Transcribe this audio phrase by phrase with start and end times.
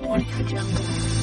[0.00, 1.17] 我可真。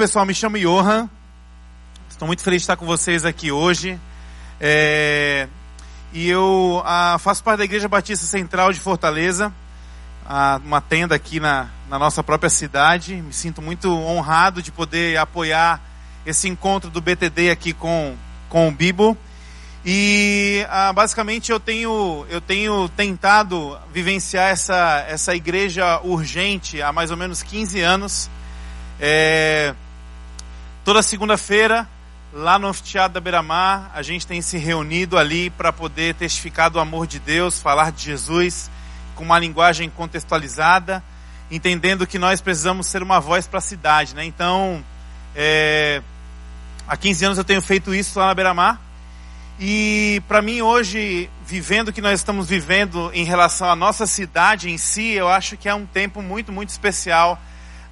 [0.00, 1.10] Pessoal, me chamo Johan.
[2.08, 4.00] Estou muito feliz de estar com vocês aqui hoje.
[4.58, 5.46] É...
[6.10, 9.52] E eu ah, faço parte da Igreja Batista Central de Fortaleza,
[10.24, 13.16] ah, uma tenda aqui na, na nossa própria cidade.
[13.16, 15.78] Me sinto muito honrado de poder apoiar
[16.24, 18.16] esse encontro do BTD aqui com,
[18.48, 19.14] com o Bibo.
[19.84, 27.10] E ah, basicamente eu tenho, eu tenho tentado vivenciar essa, essa igreja urgente há mais
[27.10, 28.30] ou menos 15 anos.
[28.98, 29.74] É,
[30.90, 31.88] toda segunda-feira,
[32.32, 36.80] lá no Anfiteatro da Beira-Mar, a gente tem se reunido ali para poder testificar do
[36.80, 38.68] amor de Deus, falar de Jesus
[39.14, 41.00] com uma linguagem contextualizada,
[41.48, 44.16] entendendo que nós precisamos ser uma voz para a cidade.
[44.16, 44.24] Né?
[44.24, 44.84] Então,
[45.36, 46.02] é,
[46.88, 48.80] há 15 anos eu tenho feito isso lá na Beira-Mar.
[49.60, 54.68] E para mim hoje, vivendo o que nós estamos vivendo em relação à nossa cidade
[54.68, 57.40] em si, eu acho que é um tempo muito, muito especial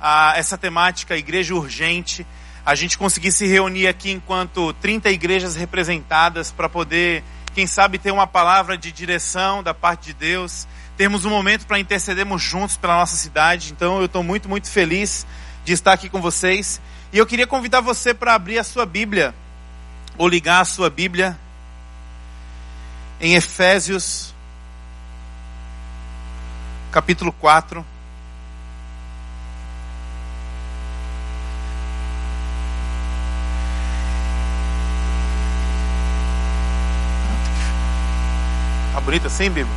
[0.00, 2.26] a essa temática igreja urgente,
[2.68, 7.24] a gente conseguir se reunir aqui enquanto 30 igrejas representadas para poder,
[7.54, 11.78] quem sabe, ter uma palavra de direção da parte de Deus, termos um momento para
[11.78, 13.72] intercedermos juntos pela nossa cidade.
[13.72, 15.26] Então eu estou muito, muito feliz
[15.64, 16.78] de estar aqui com vocês.
[17.10, 19.34] E eu queria convidar você para abrir a sua Bíblia,
[20.18, 21.38] ou ligar a sua Bíblia
[23.18, 24.34] em Efésios,
[26.92, 27.82] capítulo 4.
[39.08, 39.74] Bonito assim, Bíblia?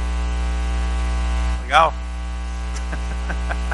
[1.61, 1.93] Legal?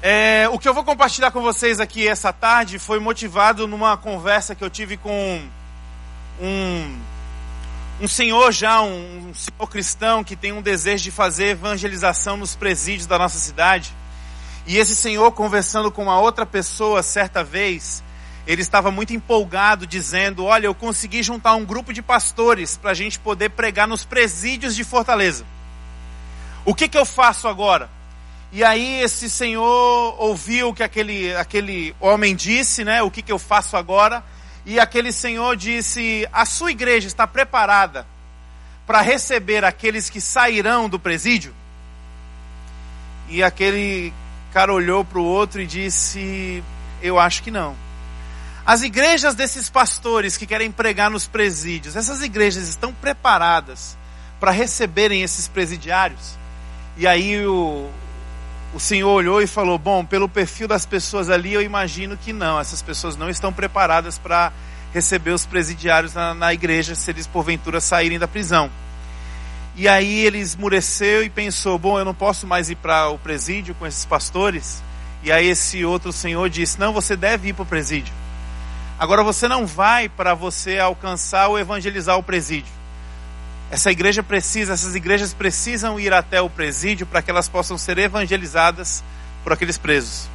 [0.00, 4.54] É, o que eu vou compartilhar com vocês aqui essa tarde foi motivado numa conversa
[4.54, 5.42] que eu tive com
[6.40, 6.98] um,
[8.00, 12.54] um senhor já, um, um senhor cristão que tem um desejo de fazer evangelização nos
[12.54, 13.92] presídios da nossa cidade.
[14.68, 18.02] E esse senhor conversando com uma outra pessoa certa vez,
[18.48, 22.94] ele estava muito empolgado, dizendo: Olha, eu consegui juntar um grupo de pastores para a
[22.94, 25.44] gente poder pregar nos presídios de Fortaleza.
[26.64, 27.90] O que, que eu faço agora?
[28.50, 33.02] E aí esse senhor ouviu o que aquele, aquele homem disse, né?
[33.02, 34.24] O que, que eu faço agora?
[34.64, 38.06] E aquele senhor disse: A sua igreja está preparada
[38.86, 41.54] para receber aqueles que sairão do presídio?
[43.28, 44.10] E aquele
[44.54, 46.64] cara olhou para o outro e disse:
[47.02, 47.87] Eu acho que não.
[48.68, 53.96] As igrejas desses pastores que querem pregar nos presídios, essas igrejas estão preparadas
[54.38, 56.36] para receberem esses presidiários?
[56.94, 57.88] E aí o,
[58.74, 62.60] o senhor olhou e falou: Bom, pelo perfil das pessoas ali, eu imagino que não,
[62.60, 64.52] essas pessoas não estão preparadas para
[64.92, 68.70] receber os presidiários na, na, igreja se eles porventura saírem da prisão.
[69.76, 73.74] E aí ele esmureceu e pensou: Bom, eu não posso mais ir para o presídio
[73.76, 74.82] com esses pastores.
[75.22, 78.27] E aí esse outro senhor disse: Não, você deve ir para o presídio.
[78.98, 82.72] Agora você não vai para você alcançar ou evangelizar o presídio.
[83.70, 87.96] Essa igreja precisa, essas igrejas precisam ir até o presídio para que elas possam ser
[87.98, 89.04] evangelizadas
[89.44, 90.28] por aqueles presos.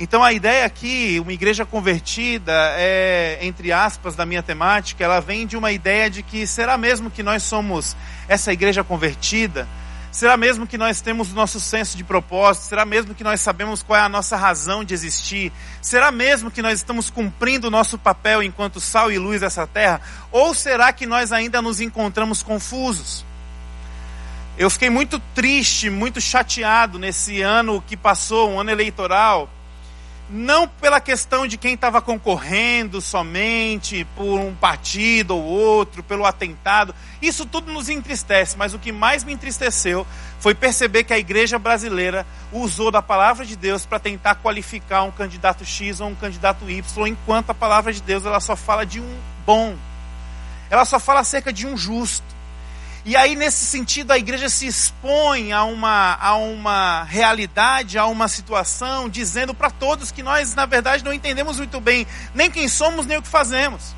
[0.00, 5.46] Então a ideia aqui, uma igreja convertida, é, entre aspas, da minha temática, ela vem
[5.46, 7.96] de uma ideia de que será mesmo que nós somos
[8.28, 9.68] essa igreja convertida?
[10.10, 12.64] Será mesmo que nós temos o nosso senso de propósito?
[12.64, 15.52] Será mesmo que nós sabemos qual é a nossa razão de existir?
[15.82, 20.00] Será mesmo que nós estamos cumprindo o nosso papel enquanto sal e luz dessa terra?
[20.32, 23.24] Ou será que nós ainda nos encontramos confusos?
[24.56, 29.48] Eu fiquei muito triste, muito chateado nesse ano que passou, um ano eleitoral,
[30.30, 36.94] não pela questão de quem estava concorrendo somente, por um partido ou outro, pelo atentado.
[37.20, 40.06] Isso tudo nos entristece, mas o que mais me entristeceu
[40.38, 45.10] foi perceber que a igreja brasileira usou da palavra de Deus para tentar qualificar um
[45.10, 49.00] candidato X ou um candidato Y, enquanto a palavra de Deus ela só fala de
[49.00, 49.76] um bom.
[50.70, 52.37] Ela só fala acerca de um justo.
[53.04, 58.28] E aí, nesse sentido, a igreja se expõe a uma, a uma realidade, a uma
[58.28, 63.06] situação, dizendo para todos que nós, na verdade, não entendemos muito bem nem quem somos,
[63.06, 63.94] nem o que fazemos.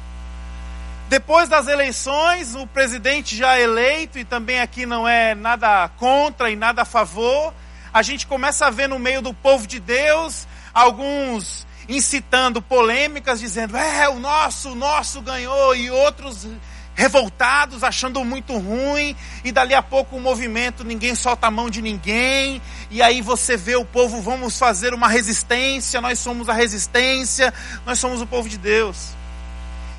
[1.09, 6.55] Depois das eleições, o presidente já eleito, e também aqui não é nada contra e
[6.55, 7.53] nada a favor,
[7.93, 13.77] a gente começa a ver no meio do povo de Deus alguns incitando polêmicas, dizendo,
[13.77, 16.47] é, o nosso, o nosso ganhou, e outros
[16.95, 21.81] revoltados, achando muito ruim, e dali a pouco o movimento, ninguém solta a mão de
[21.81, 22.61] ninguém,
[22.91, 27.53] e aí você vê o povo, vamos fazer uma resistência, nós somos a resistência,
[27.87, 29.15] nós somos o povo de Deus.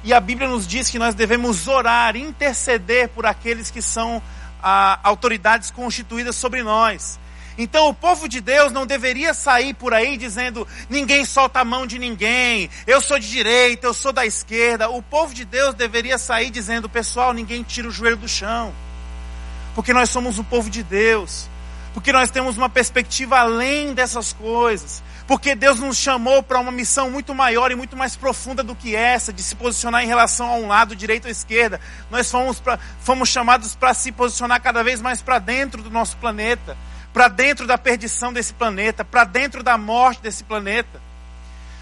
[0.04, 4.22] E a Bíblia nos diz que nós devemos orar, interceder por aqueles que são
[4.62, 7.20] ah, autoridades constituídas sobre nós.
[7.62, 11.86] Então o povo de Deus não deveria sair por aí dizendo: ninguém solta a mão
[11.86, 14.90] de ninguém, eu sou de direita, eu sou da esquerda.
[14.90, 18.74] O povo de Deus deveria sair dizendo: pessoal, ninguém tira o joelho do chão,
[19.76, 21.48] porque nós somos o povo de Deus,
[21.94, 25.04] porque nós temos uma perspectiva além dessas coisas.
[25.28, 28.96] Porque Deus nos chamou para uma missão muito maior e muito mais profunda do que
[28.96, 31.80] essa, de se posicionar em relação a um lado, direita ou esquerda.
[32.10, 36.18] Nós fomos, pra, fomos chamados para se posicionar cada vez mais para dentro do nosso
[36.18, 36.76] planeta
[37.14, 41.02] para dentro da perdição desse planeta, para dentro da morte desse planeta.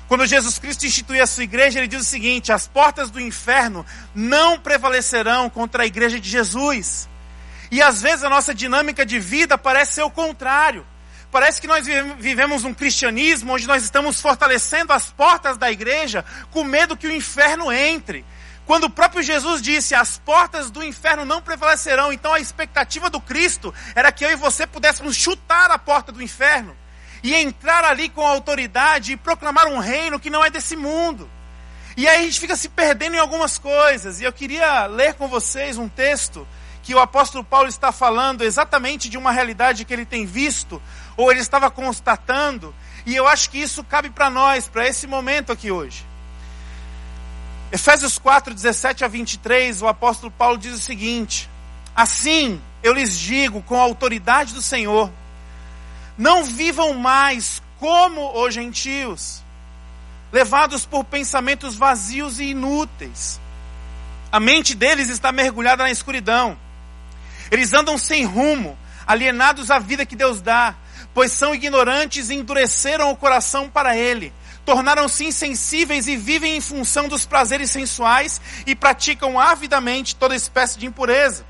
[0.08, 3.86] Quando Jesus Cristo institui a sua igreja, ele diz o seguinte: as portas do inferno
[4.14, 7.08] não prevalecerão contra a igreja de Jesus.
[7.70, 10.86] E às vezes a nossa dinâmica de vida parece ser o contrário.
[11.32, 11.86] Parece que nós
[12.18, 17.16] vivemos um cristianismo onde nós estamos fortalecendo as portas da igreja com medo que o
[17.16, 18.26] inferno entre.
[18.70, 23.20] Quando o próprio Jesus disse: As portas do inferno não prevalecerão, então a expectativa do
[23.20, 26.78] Cristo era que eu e você pudéssemos chutar a porta do inferno
[27.24, 31.28] e entrar ali com autoridade e proclamar um reino que não é desse mundo.
[31.98, 34.22] E aí a gente fica se perdendo em algumas coisas.
[34.22, 36.48] E eu queria ler com vocês um texto
[36.84, 40.80] que o apóstolo Paulo está falando exatamente de uma realidade que ele tem visto,
[41.18, 45.52] ou ele estava constatando, e eu acho que isso cabe para nós, para esse momento
[45.52, 46.09] aqui hoje.
[47.72, 51.48] Efésios 4, 17 a 23, o apóstolo Paulo diz o seguinte:
[51.96, 55.12] Assim eu lhes digo com a autoridade do Senhor,
[56.18, 59.44] não vivam mais como os gentios,
[60.32, 63.40] levados por pensamentos vazios e inúteis.
[64.32, 66.58] A mente deles está mergulhada na escuridão.
[67.52, 70.76] Eles andam sem rumo, alienados à vida que Deus dá,
[71.14, 74.34] pois são ignorantes e endureceram o coração para Ele
[74.66, 80.86] tornaram-se insensíveis e vivem em função dos prazeres sensuais e praticam avidamente toda espécie de
[80.86, 81.46] impureza.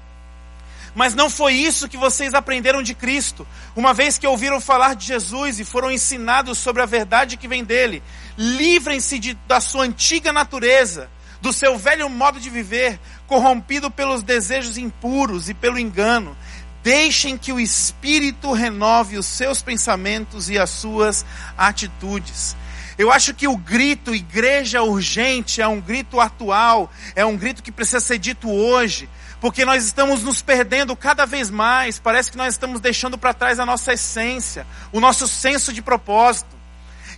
[0.95, 5.05] Mas não foi isso que vocês aprenderam de Cristo, uma vez que ouviram falar de
[5.05, 8.01] Jesus e foram ensinados sobre a verdade que vem dele.
[8.37, 11.09] Livrem-se de, da sua antiga natureza,
[11.41, 16.35] do seu velho modo de viver, corrompido pelos desejos impuros e pelo engano.
[16.81, 21.25] Deixem que o Espírito renove os seus pensamentos e as suas
[21.57, 22.55] atitudes.
[22.99, 27.71] Eu acho que o grito igreja urgente é um grito atual, é um grito que
[27.71, 29.07] precisa ser dito hoje,
[29.39, 33.57] porque nós estamos nos perdendo cada vez mais, parece que nós estamos deixando para trás
[33.57, 36.53] a nossa essência, o nosso senso de propósito.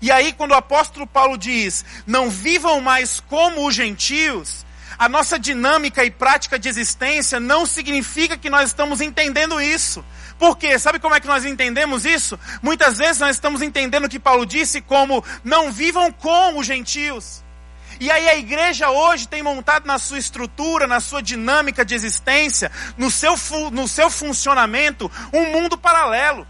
[0.03, 4.63] E aí, quando o apóstolo Paulo diz: não vivam mais como os gentios,
[4.99, 10.05] a nossa dinâmica e prática de existência não significa que nós estamos entendendo isso.
[10.41, 10.79] Por quê?
[10.79, 12.37] Sabe como é que nós entendemos isso?
[12.63, 17.43] Muitas vezes nós estamos entendendo o que Paulo disse como não vivam com os gentios.
[17.99, 22.71] E aí a igreja hoje tem montado na sua estrutura, na sua dinâmica de existência,
[22.97, 23.35] no seu,
[23.71, 26.47] no seu funcionamento, um mundo paralelo.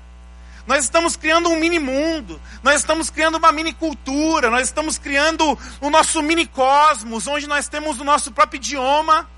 [0.65, 5.59] Nós estamos criando um mini mundo, nós estamos criando uma mini cultura, nós estamos criando
[5.81, 9.29] o nosso mini cosmos, onde nós temos o nosso próprio idioma,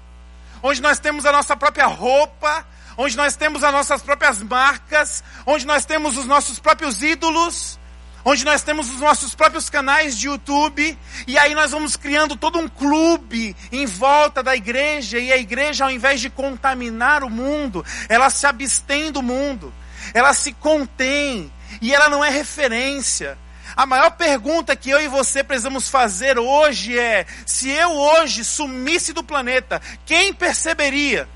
[0.61, 2.63] onde nós temos a nossa própria roupa,
[2.97, 7.79] onde nós temos as nossas próprias marcas, onde nós temos os nossos próprios ídolos,
[8.25, 10.97] onde nós temos os nossos próprios canais de YouTube,
[11.27, 15.85] e aí nós vamos criando todo um clube em volta da igreja, e a igreja,
[15.85, 19.73] ao invés de contaminar o mundo, ela se abstém do mundo,
[20.13, 23.37] ela se contém, e ela não é referência.
[23.75, 29.13] A maior pergunta que eu e você precisamos fazer hoje é: se eu hoje sumisse
[29.13, 31.27] do planeta, quem perceberia?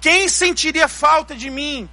[0.00, 1.88] Quem sentiria falta de mim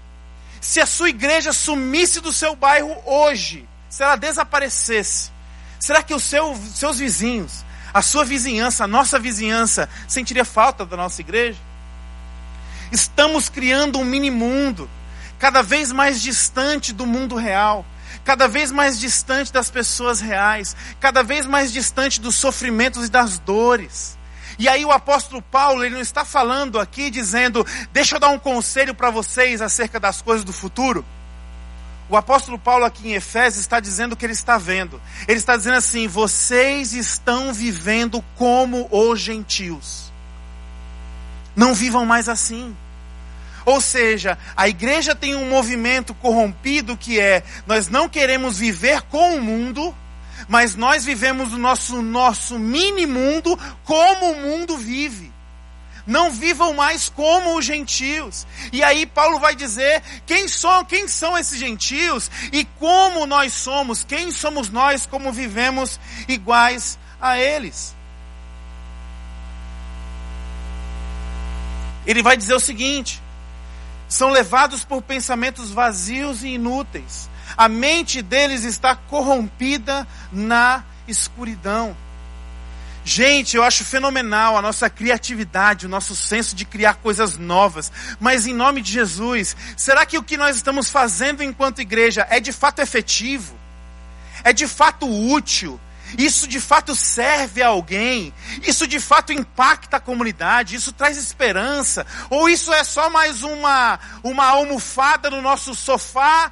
[0.62, 3.68] se a sua igreja sumisse do seu bairro hoje?
[3.90, 5.32] Se ela desaparecesse?
[5.80, 10.98] Será que os seu, seus vizinhos, a sua vizinhança, a nossa vizinhança, sentiria falta da
[10.98, 11.60] nossa igreja?
[12.92, 14.90] Estamos criando um mini mundo,
[15.38, 17.86] cada vez mais distante do mundo real,
[18.24, 23.38] cada vez mais distante das pessoas reais, cada vez mais distante dos sofrimentos e das
[23.40, 24.17] dores.
[24.58, 28.40] E aí o apóstolo Paulo, ele não está falando aqui dizendo, deixa eu dar um
[28.40, 31.06] conselho para vocês acerca das coisas do futuro.
[32.10, 35.02] O apóstolo Paulo aqui em Efésios está dizendo o que ele está vendo.
[35.28, 40.12] Ele está dizendo assim: vocês estão vivendo como os gentios.
[41.56, 42.76] Não vivam mais assim.
[43.66, 49.36] Ou seja, a igreja tem um movimento corrompido que é: nós não queremos viver com
[49.36, 49.94] o mundo,
[50.48, 55.34] mas nós vivemos o nosso, nosso mini mundo como o mundo vive.
[56.06, 58.48] Não vivam mais como os gentios.
[58.72, 64.06] E aí Paulo vai dizer quem são, quem são esses gentios e como nós somos,
[64.06, 67.94] quem somos nós, como vivemos iguais a eles.
[72.06, 73.22] Ele vai dizer o seguinte:
[74.08, 77.29] são levados por pensamentos vazios e inúteis.
[77.58, 81.98] A mente deles está corrompida na escuridão.
[83.04, 87.90] Gente, eu acho fenomenal a nossa criatividade, o nosso senso de criar coisas novas.
[88.20, 92.40] Mas em nome de Jesus, será que o que nós estamos fazendo enquanto igreja é
[92.40, 93.58] de fato efetivo?
[94.44, 95.80] É de fato útil?
[96.18, 98.34] Isso de fato serve a alguém?
[98.62, 100.76] Isso de fato impacta a comunidade?
[100.76, 102.06] Isso traz esperança?
[102.30, 106.52] Ou isso é só mais uma, uma almofada no nosso sofá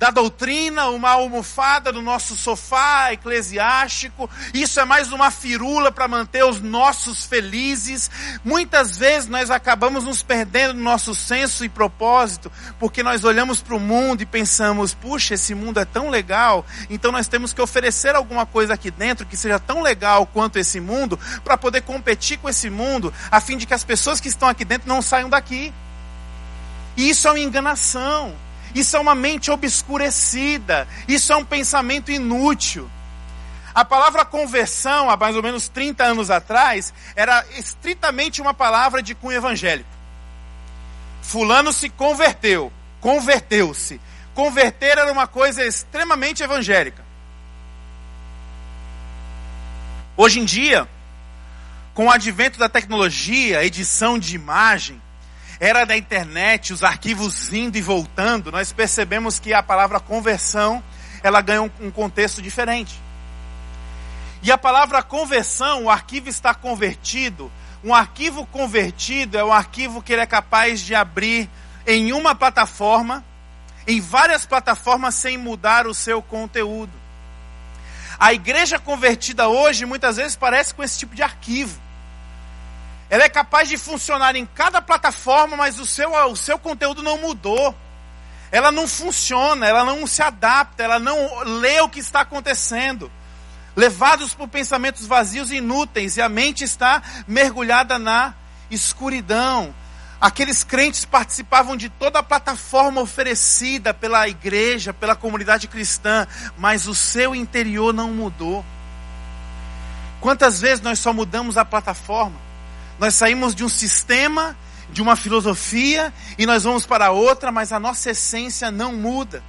[0.00, 4.30] da doutrina, uma almofada no nosso sofá eclesiástico.
[4.54, 8.10] Isso é mais uma firula para manter os nossos felizes.
[8.42, 13.76] Muitas vezes nós acabamos nos perdendo no nosso senso e propósito, porque nós olhamos para
[13.76, 18.14] o mundo e pensamos: puxa, esse mundo é tão legal, então nós temos que oferecer
[18.14, 22.48] alguma coisa aqui dentro que seja tão legal quanto esse mundo, para poder competir com
[22.48, 25.74] esse mundo, a fim de que as pessoas que estão aqui dentro não saiam daqui.
[26.96, 28.34] E isso é uma enganação.
[28.74, 30.86] Isso é uma mente obscurecida.
[31.08, 32.90] Isso é um pensamento inútil.
[33.74, 39.14] A palavra conversão, há mais ou menos 30 anos atrás, era estritamente uma palavra de
[39.14, 39.88] cunho evangélico.
[41.22, 44.00] Fulano se converteu, converteu-se.
[44.34, 47.04] Converter era uma coisa extremamente evangélica.
[50.16, 50.88] Hoje em dia,
[51.94, 54.99] com o advento da tecnologia, edição de imagem,
[55.60, 60.82] era da internet, os arquivos indo e voltando, nós percebemos que a palavra conversão,
[61.22, 62.98] ela ganha um, um contexto diferente.
[64.42, 67.52] E a palavra conversão, o arquivo está convertido.
[67.84, 71.46] Um arquivo convertido é um arquivo que ele é capaz de abrir
[71.86, 73.22] em uma plataforma,
[73.86, 76.92] em várias plataformas sem mudar o seu conteúdo.
[78.18, 81.78] A igreja convertida hoje muitas vezes parece com esse tipo de arquivo.
[83.10, 87.18] Ela é capaz de funcionar em cada plataforma, mas o seu, o seu conteúdo não
[87.18, 87.74] mudou.
[88.52, 93.10] Ela não funciona, ela não se adapta, ela não lê o que está acontecendo.
[93.74, 98.32] Levados por pensamentos vazios e inúteis, e a mente está mergulhada na
[98.70, 99.74] escuridão.
[100.20, 106.94] Aqueles crentes participavam de toda a plataforma oferecida pela igreja, pela comunidade cristã, mas o
[106.94, 108.64] seu interior não mudou.
[110.20, 112.49] Quantas vezes nós só mudamos a plataforma?
[113.00, 114.54] Nós saímos de um sistema,
[114.90, 119.42] de uma filosofia, e nós vamos para outra, mas a nossa essência não muda.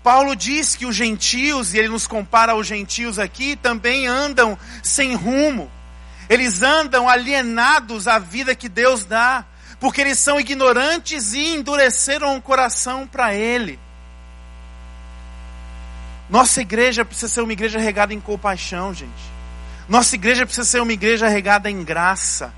[0.00, 5.16] Paulo diz que os gentios, e ele nos compara aos gentios aqui, também andam sem
[5.16, 5.68] rumo.
[6.28, 9.44] Eles andam alienados à vida que Deus dá,
[9.80, 13.76] porque eles são ignorantes e endureceram o coração para Ele.
[16.28, 19.29] Nossa igreja precisa ser uma igreja regada em compaixão, gente.
[19.90, 22.54] Nossa igreja precisa ser uma igreja regada em graça.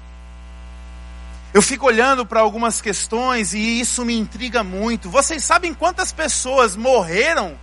[1.55, 5.09] Eu fico olhando para algumas questões e isso me intriga muito.
[5.09, 7.57] Vocês sabem quantas pessoas morreram?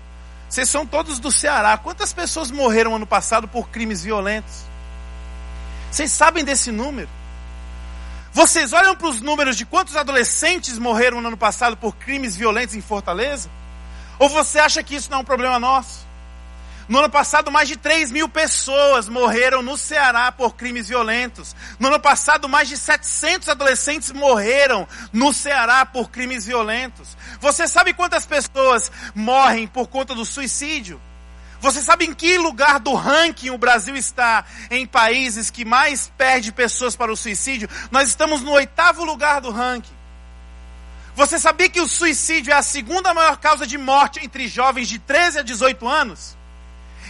[0.50, 1.78] Vocês são todos do Ceará.
[1.78, 4.64] Quantas pessoas morreram ano passado por crimes violentos?
[5.92, 7.10] Vocês sabem desse número?
[8.34, 12.74] Vocês olham para os números de quantos adolescentes morreram no ano passado por crimes violentos
[12.74, 13.52] em Fortaleza?
[14.18, 16.09] Ou você acha que isso não é um problema nosso?
[16.90, 21.56] No ano passado, mais de 3 mil pessoas morreram no Ceará por crimes violentos.
[21.78, 27.16] No ano passado, mais de 700 adolescentes morreram no Ceará por crimes violentos.
[27.40, 31.00] Você sabe quantas pessoas morrem por conta do suicídio?
[31.62, 36.52] Você sabe em que lugar do ranking o Brasil está em países que mais perde
[36.52, 37.70] pessoas para o suicídio?
[37.92, 39.94] Nós estamos no oitavo lugar do ranking.
[41.14, 44.98] Você sabia que o suicídio é a segunda maior causa de morte entre jovens de
[44.98, 46.39] 13 a 18 anos?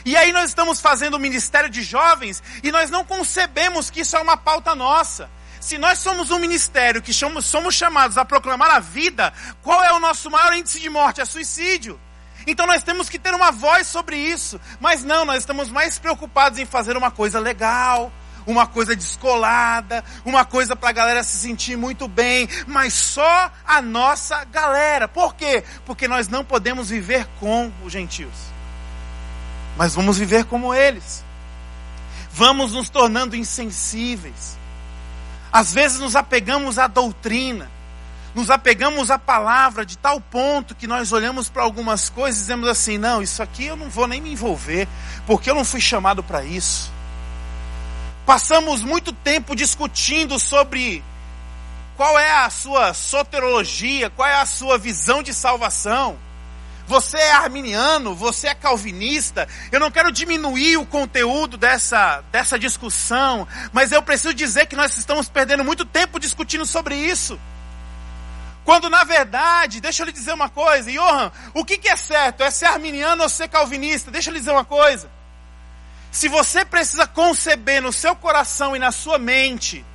[0.05, 4.15] E aí nós estamos fazendo o ministério de jovens e nós não concebemos que isso
[4.15, 5.29] é uma pauta nossa.
[5.59, 9.99] Se nós somos um ministério que somos, chamados a proclamar a vida, qual é o
[9.99, 11.21] nosso maior índice de morte?
[11.21, 11.99] É suicídio.
[12.47, 14.59] Então nós temos que ter uma voz sobre isso.
[14.79, 18.11] Mas não, nós estamos mais preocupados em fazer uma coisa legal,
[18.47, 23.81] uma coisa descolada, uma coisa para a galera se sentir muito bem, mas só a
[23.81, 25.07] nossa galera.
[25.07, 25.63] Por quê?
[25.85, 28.48] Porque nós não podemos viver com os gentios,
[29.79, 31.23] mas vamos viver como eles.
[32.33, 34.59] Vamos nos tornando insensíveis.
[35.51, 37.71] Às vezes nos apegamos à doutrina
[38.35, 42.69] nos apegamos à palavra de tal ponto que nós olhamos para algumas coisas e dizemos
[42.69, 44.87] assim: não, isso aqui eu não vou nem me envolver,
[45.25, 46.91] porque eu não fui chamado para isso.
[48.25, 51.03] Passamos muito tempo discutindo sobre
[51.97, 56.15] qual é a sua soterologia, qual é a sua visão de salvação.
[56.89, 59.47] Você é arminiano, você é calvinista.
[59.71, 64.97] Eu não quero diminuir o conteúdo dessa, dessa discussão, mas eu preciso dizer que nós
[64.97, 67.39] estamos perdendo muito tempo discutindo sobre isso.
[68.65, 72.41] Quando na verdade, deixa eu lhe dizer uma coisa, Johan, o que, que é certo?
[72.41, 74.09] É ser arminiano ou ser calvinista?
[74.09, 75.11] Deixa eu lhe dizer uma coisa.
[76.11, 79.85] Se você precisa conceber no seu coração e na sua mente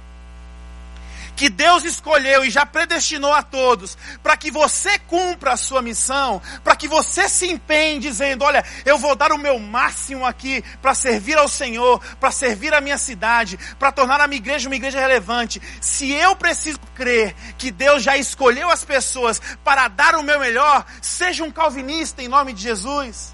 [1.37, 6.41] que Deus escolheu e já predestinou a todos, para que você cumpra a sua missão,
[6.63, 10.95] para que você se empenhe dizendo: Olha, eu vou dar o meu máximo aqui para
[10.95, 15.01] servir ao Senhor, para servir a minha cidade, para tornar a minha igreja uma igreja
[15.01, 15.61] relevante.
[15.81, 20.85] Se eu preciso crer que Deus já escolheu as pessoas para dar o meu melhor,
[21.03, 23.34] seja um calvinista em nome de Jesus.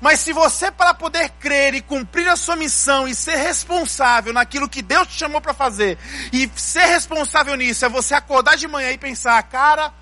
[0.00, 4.68] Mas se você, para poder crer e cumprir a sua missão e ser responsável naquilo
[4.68, 5.98] que Deus te chamou para fazer,
[6.32, 9.92] e ser responsável nisso, é você acordar de manhã e pensar, cara,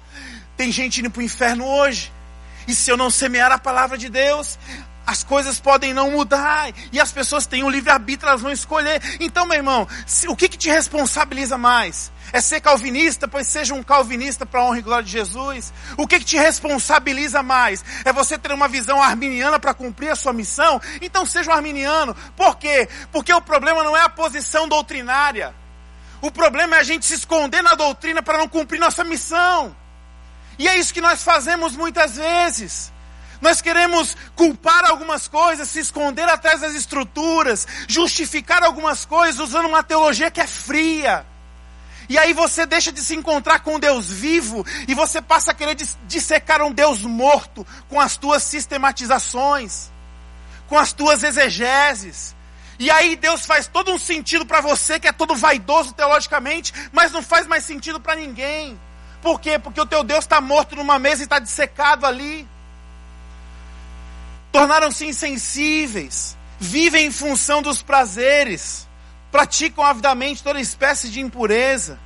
[0.56, 2.12] tem gente indo para o inferno hoje.
[2.68, 4.58] E se eu não semear a palavra de Deus,
[5.08, 9.00] as coisas podem não mudar e as pessoas têm um livre-arbítrio, elas vão escolher.
[9.18, 9.88] Então, meu irmão,
[10.28, 12.12] o que, que te responsabiliza mais?
[12.30, 13.26] É ser calvinista?
[13.26, 15.72] Pois seja um calvinista para a honra e glória de Jesus.
[15.96, 17.82] O que, que te responsabiliza mais?
[18.04, 20.78] É você ter uma visão arminiana para cumprir a sua missão?
[21.00, 22.14] Então seja um arminiano.
[22.36, 22.86] Por quê?
[23.10, 25.54] Porque o problema não é a posição doutrinária.
[26.20, 29.74] O problema é a gente se esconder na doutrina para não cumprir nossa missão.
[30.58, 32.92] E é isso que nós fazemos muitas vezes.
[33.40, 39.82] Nós queremos culpar algumas coisas, se esconder atrás das estruturas, justificar algumas coisas usando uma
[39.82, 41.24] teologia que é fria.
[42.08, 45.76] E aí você deixa de se encontrar com Deus vivo e você passa a querer
[46.06, 49.90] dissecar um Deus morto com as tuas sistematizações,
[50.66, 52.34] com as tuas exegeses.
[52.78, 57.12] E aí Deus faz todo um sentido para você que é todo vaidoso teologicamente, mas
[57.12, 58.80] não faz mais sentido para ninguém.
[59.20, 59.58] Por quê?
[59.58, 62.48] Porque o teu Deus está morto numa mesa e está dissecado ali
[64.52, 68.88] tornaram-se insensíveis, vivem em função dos prazeres,
[69.30, 71.98] praticam avidamente toda espécie de impureza.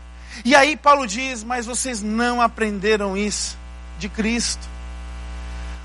[0.44, 3.56] E aí Paulo diz: Mas vocês não aprenderam isso
[3.98, 4.68] de Cristo.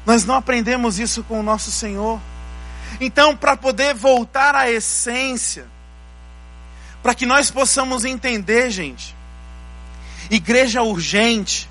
[0.06, 2.20] Nós não aprendemos isso com o nosso Senhor.
[3.00, 5.65] Então, para poder voltar à essência,
[7.04, 9.15] para que nós possamos entender, gente,
[10.30, 11.70] igreja urgente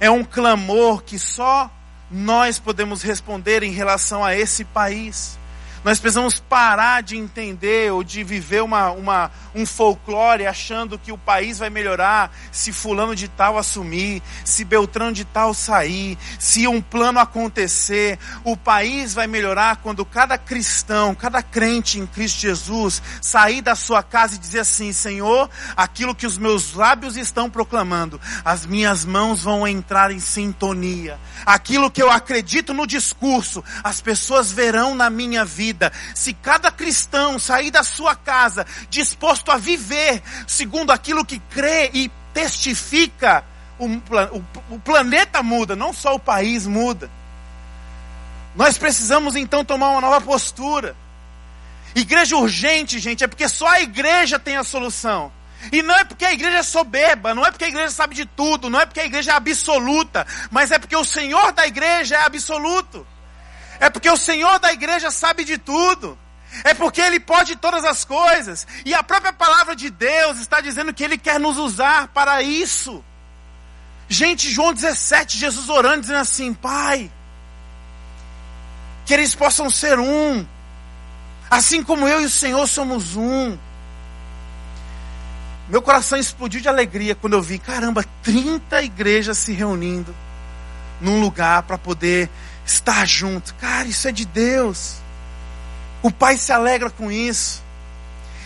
[0.00, 1.70] é um clamor que só
[2.14, 5.36] nós podemos responder em relação a esse país.
[5.84, 11.18] Nós precisamos parar de entender ou de viver uma, uma, um folclore achando que o
[11.18, 16.80] país vai melhorar se fulano de tal assumir, se Beltrano de tal sair, se um
[16.80, 18.18] plano acontecer.
[18.44, 24.02] O país vai melhorar quando cada cristão, cada crente em Cristo Jesus sair da sua
[24.02, 29.42] casa e dizer assim: Senhor, aquilo que os meus lábios estão proclamando, as minhas mãos
[29.42, 31.20] vão entrar em sintonia.
[31.44, 35.92] Aquilo que eu acredito no discurso, as pessoas verão na minha vida vida.
[36.14, 42.10] Se cada cristão sair da sua casa disposto a viver segundo aquilo que crê e
[42.32, 43.44] testifica,
[43.78, 47.10] o, o, o planeta muda, não só o país muda.
[48.54, 50.96] Nós precisamos então tomar uma nova postura.
[51.94, 55.32] Igreja urgente, gente, é porque só a igreja tem a solução.
[55.72, 58.26] E não é porque a igreja é soberba, não é porque a igreja sabe de
[58.26, 62.16] tudo, não é porque a igreja é absoluta, mas é porque o Senhor da igreja
[62.16, 63.06] é absoluto.
[63.84, 66.18] É porque o Senhor da igreja sabe de tudo.
[66.64, 68.66] É porque Ele pode todas as coisas.
[68.82, 73.04] E a própria palavra de Deus está dizendo que Ele quer nos usar para isso.
[74.08, 77.12] Gente, João 17, Jesus orando, dizendo assim: Pai,
[79.04, 80.46] que eles possam ser um,
[81.50, 83.58] assim como eu e o Senhor somos um.
[85.68, 90.16] Meu coração explodiu de alegria quando eu vi, caramba, 30 igrejas se reunindo
[91.02, 92.30] num lugar para poder
[92.64, 93.54] estar junto.
[93.54, 94.96] Cara, isso é de Deus.
[96.02, 97.62] O Pai se alegra com isso.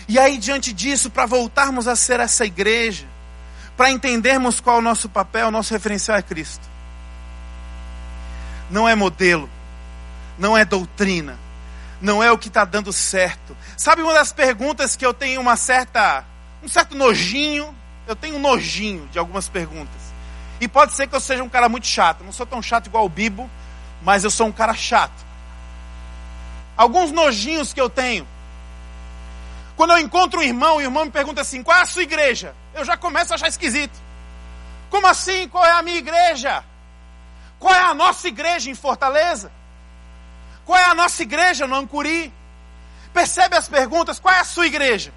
[0.07, 3.05] E aí, diante disso, para voltarmos a ser essa igreja,
[3.77, 6.67] para entendermos qual é o nosso papel, o nosso referencial é Cristo.
[8.69, 9.49] Não é modelo,
[10.37, 11.37] não é doutrina,
[12.01, 13.55] não é o que está dando certo.
[13.77, 16.25] Sabe uma das perguntas que eu tenho uma certa,
[16.63, 17.75] um certo nojinho?
[18.07, 20.01] Eu tenho um nojinho de algumas perguntas.
[20.59, 22.23] E pode ser que eu seja um cara muito chato.
[22.23, 23.49] não sou tão chato igual o Bibo,
[24.01, 25.25] mas eu sou um cara chato.
[26.75, 28.27] Alguns nojinhos que eu tenho.
[29.75, 32.55] Quando eu encontro um irmão, o irmão me pergunta assim: qual é a sua igreja?
[32.73, 33.97] Eu já começo a achar esquisito.
[34.89, 35.47] Como assim?
[35.47, 36.63] Qual é a minha igreja?
[37.59, 39.51] Qual é a nossa igreja em Fortaleza?
[40.65, 42.33] Qual é a nossa igreja no Ancuri?
[43.13, 44.19] Percebe as perguntas?
[44.19, 45.13] Qual é a sua igreja?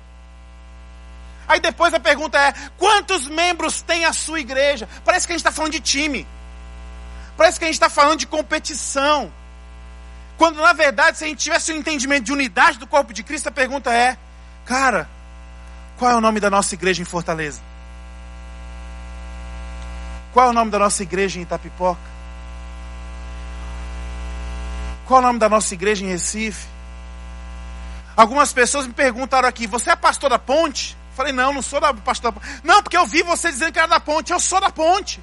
[1.47, 4.89] Aí depois a pergunta é: quantos membros tem a sua igreja?
[5.05, 6.27] Parece que a gente está falando de time.
[7.43, 9.33] Parece que a gente está falando de competição.
[10.39, 13.49] Quando na verdade, se a gente tivesse um entendimento de unidade do corpo de Cristo,
[13.49, 14.17] a pergunta é:
[14.65, 15.11] cara,
[15.99, 17.61] qual é o nome da nossa igreja em Fortaleza?
[20.33, 22.01] Qual é o nome da nossa igreja em Itapipoca?
[25.05, 26.69] Qual é o nome da nossa igreja em Recife?
[28.17, 30.97] Algumas pessoas me perguntaram aqui: você é pastor da ponte?
[31.17, 32.61] Falei, não, não sou da pastor da ponte.
[32.63, 34.33] Não, porque eu vi você dizendo que era da ponte.
[34.33, 35.21] Eu sou da ponte.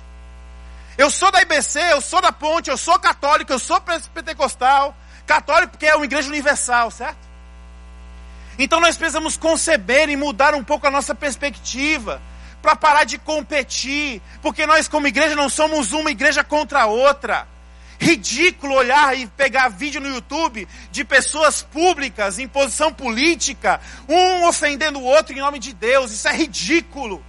[1.00, 3.80] Eu sou da IBC, eu sou da ponte, eu sou católico, eu sou
[4.14, 4.94] pentecostal.
[5.26, 7.26] Católico porque é uma igreja universal, certo?
[8.58, 12.22] Então nós precisamos conceber e mudar um pouco a nossa perspectiva
[12.62, 17.48] para parar de competir, porque nós como igreja não somos uma igreja contra a outra
[17.98, 25.00] ridículo olhar e pegar vídeo no YouTube de pessoas públicas em posição política, um ofendendo
[25.00, 26.12] o outro em nome de Deus.
[26.12, 27.24] Isso é ridículo.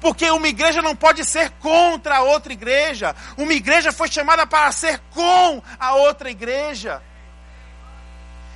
[0.00, 3.16] Porque uma igreja não pode ser contra a outra igreja.
[3.36, 7.02] Uma igreja foi chamada para ser com a outra igreja.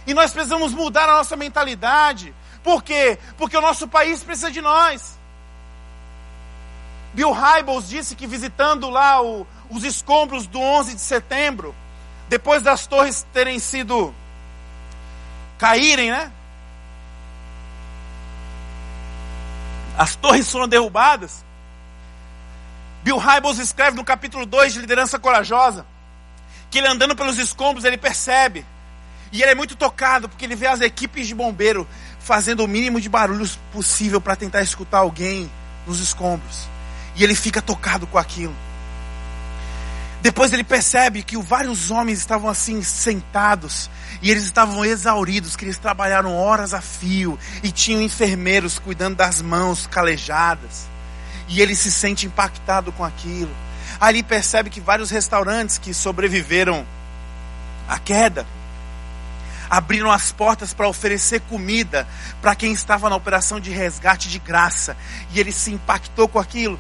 [0.07, 2.35] E nós precisamos mudar a nossa mentalidade.
[2.63, 3.19] Por quê?
[3.37, 5.19] Porque o nosso país precisa de nós.
[7.13, 11.75] Bill Hybels disse que visitando lá o, os escombros do 11 de setembro,
[12.29, 14.15] depois das torres terem sido
[15.59, 16.33] caírem, né?
[19.97, 21.45] As torres foram derrubadas.
[23.03, 25.85] Bill Hybels escreve no capítulo 2 de Liderança Corajosa
[26.73, 28.65] que ele andando pelos escombros, ele percebe.
[29.31, 31.87] E ele é muito tocado porque ele vê as equipes de bombeiro
[32.19, 35.51] fazendo o mínimo de barulhos possível para tentar escutar alguém
[35.87, 36.67] nos escombros.
[37.15, 38.55] E ele fica tocado com aquilo.
[40.23, 43.91] Depois ele percebe que vários homens estavam assim sentados
[44.23, 49.43] e eles estavam exauridos, que eles trabalharam horas a fio e tinham enfermeiros cuidando das
[49.43, 50.87] mãos calejadas.
[51.49, 53.51] E ele se sente impactado com aquilo.
[54.01, 56.87] Ele percebe que vários restaurantes que sobreviveram
[57.89, 58.47] à queda
[59.69, 62.07] abriram as portas para oferecer comida
[62.41, 64.97] para quem estava na operação de resgate de graça.
[65.33, 66.79] E ele se impactou com aquilo.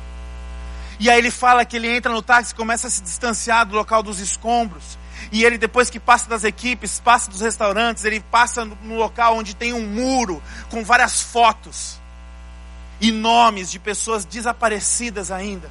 [0.99, 4.03] E aí ele fala que ele entra no táxi, começa a se distanciar do local
[4.03, 4.99] dos escombros.
[5.31, 9.55] E ele, depois que passa das equipes, passa dos restaurantes, ele passa no local onde
[9.55, 12.01] tem um muro com várias fotos
[13.01, 15.71] e nomes de pessoas desaparecidas ainda.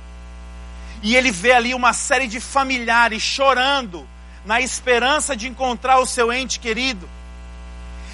[1.03, 4.07] E ele vê ali uma série de familiares chorando
[4.45, 7.07] na esperança de encontrar o seu ente querido.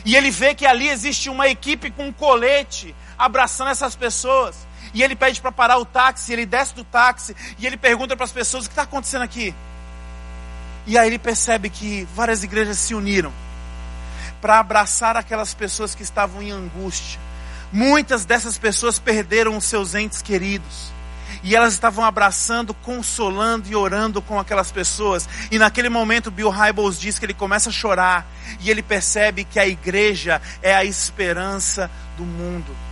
[0.06, 4.67] E ele vê que ali existe uma equipe com um colete abraçando essas pessoas.
[4.98, 8.26] E ele pede para parar o táxi, ele desce do táxi e ele pergunta para
[8.26, 9.54] as pessoas o que está acontecendo aqui.
[10.88, 13.32] E aí ele percebe que várias igrejas se uniram
[14.42, 17.20] para abraçar aquelas pessoas que estavam em angústia.
[17.72, 20.92] Muitas dessas pessoas perderam os seus entes queridos.
[21.44, 25.30] E elas estavam abraçando, consolando e orando com aquelas pessoas.
[25.52, 28.26] E naquele momento, Bill Hybels diz que ele começa a chorar.
[28.62, 32.87] E ele percebe que a igreja é a esperança do mundo.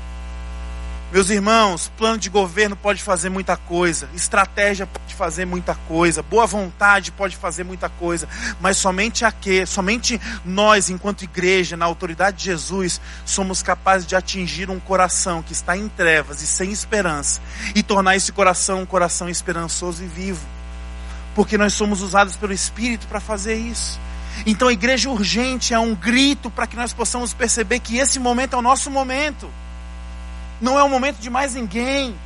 [1.12, 6.48] Meus irmãos, plano de governo pode fazer muita coisa, estratégia pode fazer muita coisa, boa
[6.48, 8.28] vontade pode fazer muita coisa,
[8.60, 14.70] mas somente aqui, somente nós, enquanto igreja, na autoridade de Jesus, somos capazes de atingir
[14.70, 17.39] um coração que está em trevas e sem esperança
[17.76, 20.46] e tornar esse coração um coração esperançoso e vivo.
[21.36, 24.00] Porque nós somos usados pelo Espírito para fazer isso.
[24.46, 28.56] Então a igreja urgente é um grito para que nós possamos perceber que esse momento
[28.56, 29.50] é o nosso momento
[30.65, 32.17] não é o momento de mais ninguém.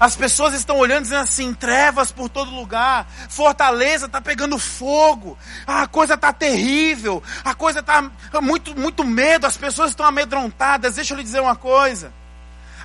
[0.00, 5.86] As pessoas estão olhando dizendo assim, trevas por todo lugar, Fortaleza está pegando fogo, a
[5.86, 10.94] coisa está terrível, a coisa está muito, muito medo, as pessoas estão amedrontadas.
[10.94, 12.12] Deixa eu lhe dizer uma coisa: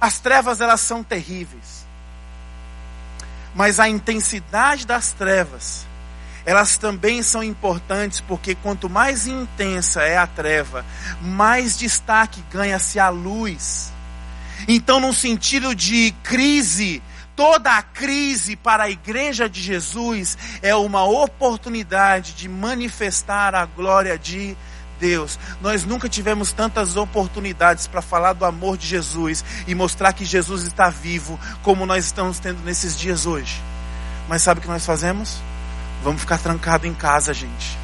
[0.02, 1.86] as trevas elas são terríveis,
[3.56, 5.86] mas a intensidade das trevas,
[6.46, 10.84] elas também são importantes, porque quanto mais intensa é a treva,
[11.22, 13.93] mais destaque ganha-se a luz.
[14.68, 17.02] Então, num sentido de crise,
[17.36, 24.18] toda a crise para a igreja de Jesus é uma oportunidade de manifestar a glória
[24.18, 24.56] de
[25.00, 25.38] Deus.
[25.62, 30.64] Nós nunca tivemos tantas oportunidades para falar do amor de Jesus e mostrar que Jesus
[30.64, 33.62] está vivo, como nós estamos tendo nesses dias hoje.
[34.28, 35.42] Mas sabe o que nós fazemos?
[36.04, 37.78] Vamos ficar trancado em casa, gente.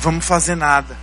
[0.00, 0.96] Vamos fazer nada.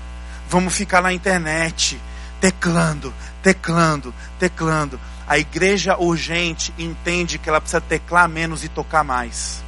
[0.47, 1.99] Vamos ficar na internet,
[2.39, 4.99] teclando, teclando, teclando.
[5.27, 9.63] A igreja urgente entende que ela precisa teclar menos e tocar mais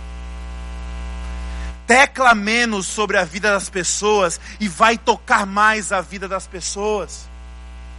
[1.85, 7.27] tecla menos sobre a vida das pessoas e vai tocar mais a vida das pessoas,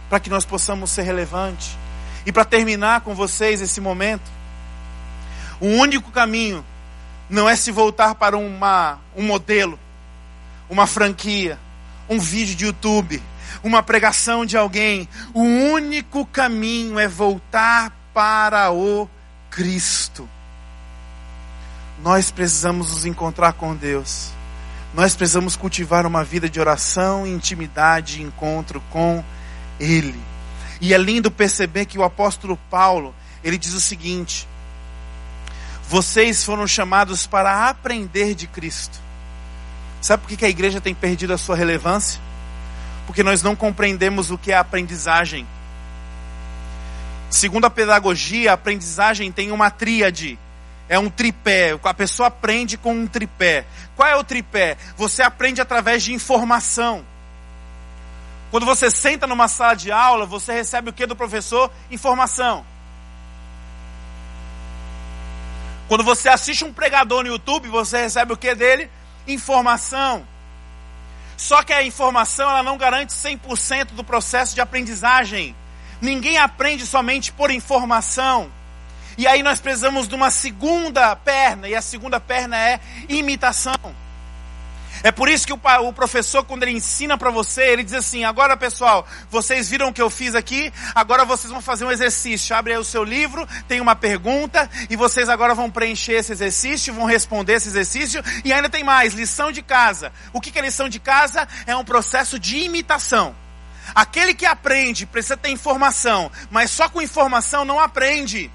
[0.09, 1.77] para que nós possamos ser relevantes.
[2.25, 4.29] E para terminar com vocês esse momento,
[5.59, 6.65] o único caminho
[7.29, 9.79] não é se voltar para uma, um modelo,
[10.69, 11.59] uma franquia,
[12.09, 13.21] um vídeo de YouTube,
[13.65, 15.09] uma pregação de alguém.
[15.33, 19.09] O único caminho é voltar para o
[19.49, 20.29] Cristo.
[22.03, 24.31] Nós precisamos nos encontrar com Deus.
[24.93, 29.23] Nós precisamos cultivar uma vida de oração, intimidade, encontro com
[29.79, 30.21] Ele.
[30.79, 34.47] E é lindo perceber que o apóstolo Paulo, ele diz o seguinte:
[35.89, 38.99] Vocês foram chamados para aprender de Cristo.
[40.01, 42.21] Sabe por que a igreja tem perdido a sua relevância?
[43.05, 45.47] Porque nós não compreendemos o que é aprendizagem.
[47.29, 50.39] Segundo a pedagogia, a aprendizagem tem uma tríade
[50.87, 51.77] é um tripé.
[51.83, 53.65] A pessoa aprende com um tripé.
[53.95, 54.77] Qual é o tripé?
[54.97, 57.05] Você aprende através de informação.
[58.51, 61.71] Quando você senta numa sala de aula, você recebe o que do professor?
[61.89, 62.65] Informação.
[65.87, 68.89] Quando você assiste um pregador no YouTube, você recebe o que dele?
[69.27, 70.25] Informação.
[71.37, 75.55] Só que a informação ela não garante 100% do processo de aprendizagem.
[76.01, 78.51] Ninguém aprende somente por informação.
[79.17, 83.73] E aí nós precisamos de uma segunda perna, e a segunda perna é imitação.
[85.05, 88.23] É por isso que o, o professor, quando ele ensina para você, ele diz assim:
[88.23, 92.55] agora pessoal, vocês viram o que eu fiz aqui, agora vocês vão fazer um exercício.
[92.55, 96.91] Abre aí o seu livro, tem uma pergunta, e vocês agora vão preencher esse exercício,
[96.91, 100.11] vão responder esse exercício, e ainda tem mais: lição de casa.
[100.33, 101.47] O que é lição de casa?
[101.67, 103.35] É um processo de imitação.
[103.93, 108.49] Aquele que aprende precisa ter informação, mas só com informação não aprende.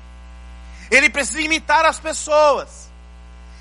[0.90, 2.89] Ele precisa imitar as pessoas.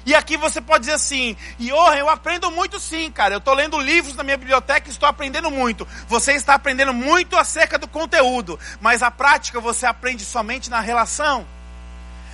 [0.10, 3.36] E aqui você pode dizer assim, Johan, eu aprendo muito sim, cara.
[3.36, 5.88] Eu estou lendo livros na minha biblioteca e estou aprendendo muito.
[6.08, 11.46] Você está aprendendo muito acerca do conteúdo, mas a prática você aprende somente na relação.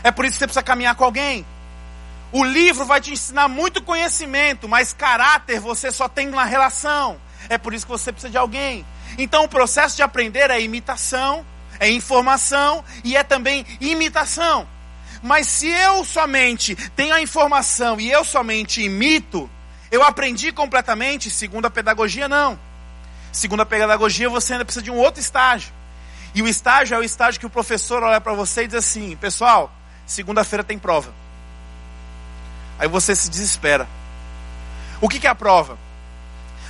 [0.04, 1.46] É por isso que você precisa caminhar com alguém.
[2.32, 7.20] O livro vai te ensinar muito conhecimento, mas caráter você só tem na relação.
[7.50, 8.86] É por isso que você precisa de alguém.
[9.18, 11.46] Então o processo de aprender é imitação,
[11.78, 14.66] é informação e é também imitação.
[15.26, 19.50] Mas se eu somente tenho a informação e eu somente imito,
[19.90, 22.60] eu aprendi completamente, segundo a pedagogia, não.
[23.32, 25.74] Segundo a pedagogia, você ainda precisa de um outro estágio.
[26.36, 29.16] E o estágio é o estágio que o professor olha para você e diz assim:
[29.16, 29.74] pessoal,
[30.06, 31.12] segunda-feira tem prova.
[32.78, 33.88] Aí você se desespera.
[35.02, 35.76] O que, que é a prova?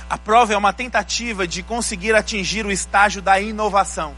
[0.08, 4.16] A prova é uma tentativa de conseguir atingir o estágio da inovação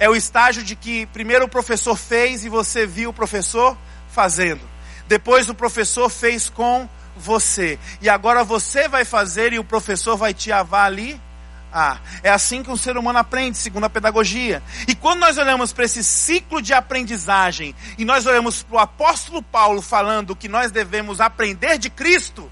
[0.00, 3.76] é o estágio de que primeiro o professor fez e você viu o professor
[4.10, 4.62] fazendo.
[5.06, 7.78] Depois o professor fez com você.
[8.00, 11.20] E agora você vai fazer e o professor vai te avaliar.
[11.72, 14.60] Ah, é assim que um ser humano aprende, segundo a pedagogia.
[14.88, 19.40] E quando nós olhamos para esse ciclo de aprendizagem e nós olhamos para o apóstolo
[19.42, 22.50] Paulo falando que nós devemos aprender de Cristo,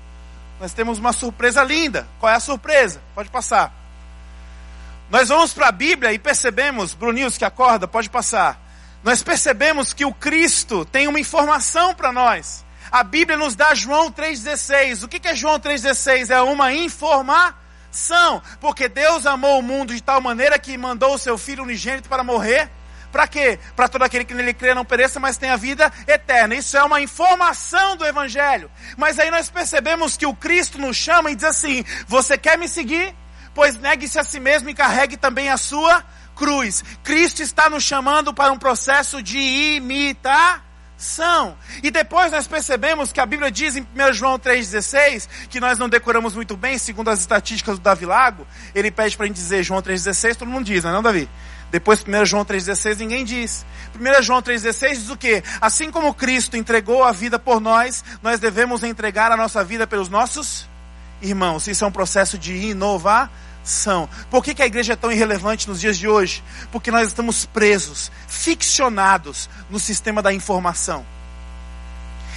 [0.61, 2.07] nós temos uma surpresa linda.
[2.21, 3.03] Qual é a surpresa?
[3.15, 3.88] Pode passar.
[5.11, 8.61] Nós vamos para a Bíblia e percebemos, Bruninhos que acorda, pode passar.
[9.03, 12.65] Nós percebemos que o Cristo tem uma informação para nós.
[12.93, 15.05] A Bíblia nos dá João 3,16.
[15.05, 16.31] O que é João 3,16?
[16.31, 18.43] É uma informação.
[18.61, 22.23] Porque Deus amou o mundo de tal maneira que mandou o seu Filho unigênito para
[22.23, 22.71] morrer.
[23.11, 23.59] Para quê?
[23.75, 26.55] Para todo aquele que nele crê não pereça, mas tenha vida eterna.
[26.55, 28.71] Isso é uma informação do Evangelho.
[28.97, 32.69] Mas aí nós percebemos que o Cristo nos chama e diz assim: Você quer me
[32.69, 33.15] seguir?
[33.59, 36.05] Pois negue-se a si mesmo e carregue também a sua
[36.37, 36.85] cruz.
[37.03, 40.63] Cristo está nos chamando para um processo de imitação.
[41.83, 45.89] E depois nós percebemos que a Bíblia diz em 1 João 3,16, que nós não
[45.89, 49.65] decoramos muito bem, segundo as estatísticas do Davi Lago, ele pede para a gente dizer
[49.65, 51.29] João 3,16, todo mundo diz, não é não, Davi?
[51.69, 53.67] Depois 1 João 3,16 ninguém diz.
[53.99, 55.43] 1 João 3,16 diz o quê?
[55.61, 60.09] Assim como Cristo entregou a vida por nós, nós devemos entregar a nossa vida pelos
[60.09, 60.69] nossos
[61.21, 61.67] irmãos.
[61.67, 64.09] Isso é um processo de inovação são.
[64.31, 66.43] Por que, que a igreja é tão irrelevante nos dias de hoje?
[66.73, 71.05] Porque nós estamos presos, ficcionados no sistema da informação.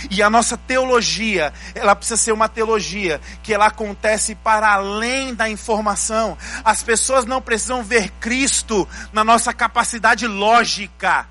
[0.10, 5.48] E a nossa teologia, ela precisa ser uma teologia que ela acontece para além da
[5.50, 6.38] informação.
[6.64, 11.28] As pessoas não precisam ver Cristo na nossa capacidade lógica.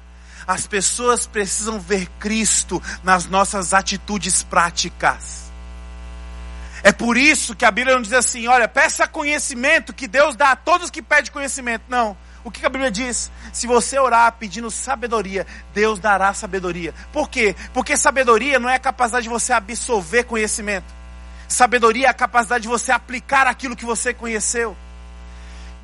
[0.47, 5.50] As pessoas precisam ver Cristo nas nossas atitudes práticas.
[6.83, 10.53] É por isso que a Bíblia não diz assim: olha, peça conhecimento que Deus dá
[10.53, 11.85] a todos que pedem conhecimento.
[11.89, 12.17] Não.
[12.43, 13.31] O que a Bíblia diz?
[13.53, 16.95] Se você orar pedindo sabedoria, Deus dará sabedoria.
[17.13, 17.55] Por quê?
[17.75, 20.87] Porque sabedoria não é a capacidade de você absorver conhecimento.
[21.47, 24.75] Sabedoria é a capacidade de você aplicar aquilo que você conheceu.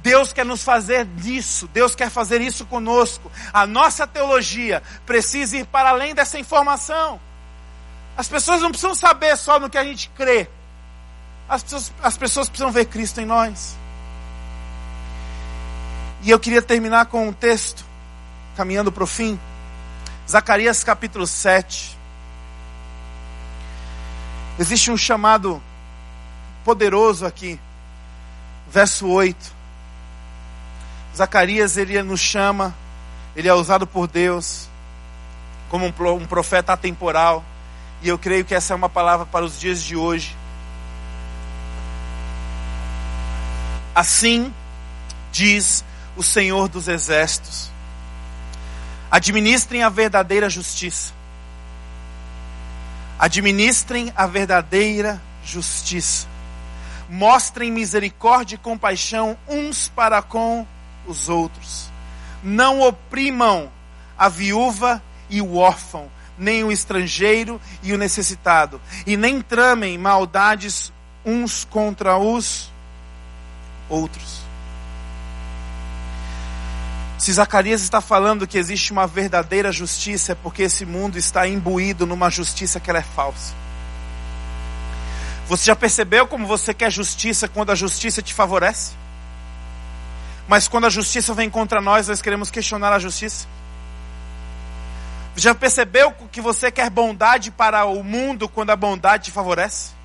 [0.06, 3.30] Deus quer nos fazer disso, Deus quer fazer isso conosco.
[3.52, 7.20] A nossa teologia precisa ir para além dessa informação.
[8.16, 10.48] As pessoas não precisam saber só no que a gente crê,
[11.48, 13.76] as pessoas, as pessoas precisam ver Cristo em nós.
[16.22, 17.84] E eu queria terminar com um texto,
[18.56, 19.38] caminhando para o fim.
[20.28, 21.96] Zacarias capítulo 7.
[24.58, 25.62] Existe um chamado
[26.64, 27.60] poderoso aqui.
[28.68, 29.54] Verso 8.
[31.14, 32.74] Zacarias, ele nos chama,
[33.36, 34.68] ele é usado por Deus
[35.68, 37.44] como um profeta atemporal.
[38.02, 40.36] E eu creio que essa é uma palavra para os dias de hoje.
[43.96, 44.52] Assim
[45.32, 45.82] diz
[46.18, 47.70] o Senhor dos Exércitos.
[49.10, 51.14] Administrem a verdadeira justiça.
[53.18, 56.28] Administrem a verdadeira justiça.
[57.08, 60.66] Mostrem misericórdia e compaixão uns para com
[61.06, 61.90] os outros.
[62.42, 63.72] Não oprimam
[64.18, 70.92] a viúva e o órfão, nem o estrangeiro e o necessitado, e nem tramem maldades
[71.24, 72.75] uns contra os outros.
[77.18, 82.06] Se Zacarias está falando que existe uma verdadeira justiça, é porque esse mundo está imbuído
[82.06, 83.54] numa justiça que é falsa.
[85.48, 88.92] Você já percebeu como você quer justiça quando a justiça te favorece?
[90.46, 93.48] Mas quando a justiça vem contra nós, nós queremos questionar a justiça.
[95.34, 99.95] Já percebeu que você quer bondade para o mundo quando a bondade te favorece?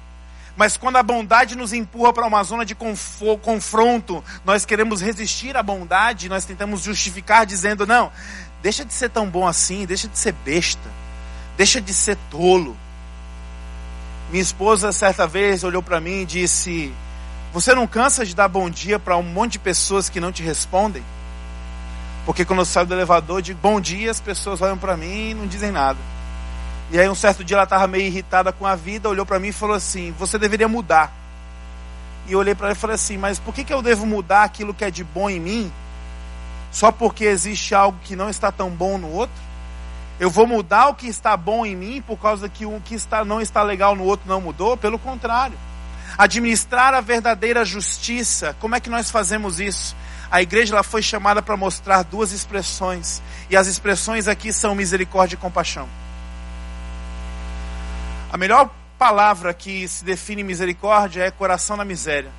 [0.56, 5.64] Mas quando a bondade nos empurra para uma zona de confronto, nós queremos resistir à
[5.64, 8.12] bondade, nós tentamos justificar dizendo: não,
[8.62, 10.90] deixa de ser tão bom assim, deixa de ser besta,
[11.58, 12.78] deixa de ser tolo.
[14.30, 16.94] Minha esposa, certa vez, olhou para mim e disse:
[17.54, 20.44] Você não cansa de dar bom dia para um monte de pessoas que não te
[20.44, 21.04] respondem?
[22.26, 25.34] Porque quando eu saio do elevador, digo bom dia, as pessoas olham para mim e
[25.34, 25.98] não dizem nada.
[26.92, 29.48] E aí um certo dia ela estava meio irritada com a vida, olhou para mim
[29.48, 31.12] e falou assim: "Você deveria mudar".
[32.28, 34.44] E eu olhei para ela e falei assim: "Mas por que, que eu devo mudar
[34.44, 35.72] aquilo que é de bom em mim?
[36.70, 39.36] Só porque existe algo que não está tão bom no outro?
[40.20, 43.24] Eu vou mudar o que está bom em mim por causa que o que está
[43.24, 44.76] não está legal no outro não mudou?
[44.76, 45.58] Pelo contrário.
[46.18, 49.96] Administrar a verdadeira justiça, como é que nós fazemos isso?
[50.30, 55.36] A igreja ela foi chamada para mostrar duas expressões, e as expressões aqui são misericórdia
[55.36, 55.88] e compaixão.
[58.32, 62.32] A melhor palavra que se define misericórdia é coração na miséria.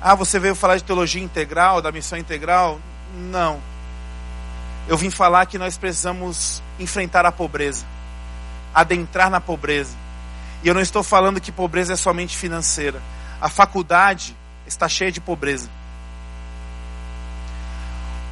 [0.00, 2.80] Ah, você veio falar de teologia integral, da missão integral?
[3.14, 3.60] Não.
[4.86, 7.84] Eu vim falar que nós precisamos enfrentar a pobreza,
[8.74, 9.94] adentrar na pobreza.
[10.62, 13.02] E eu não estou falando que pobreza é somente financeira.
[13.42, 14.34] A faculdade
[14.66, 15.68] está cheia de pobreza.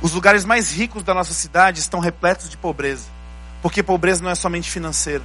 [0.00, 3.15] Os lugares mais ricos da nossa cidade estão repletos de pobreza.
[3.66, 5.24] Porque pobreza não é somente financeira.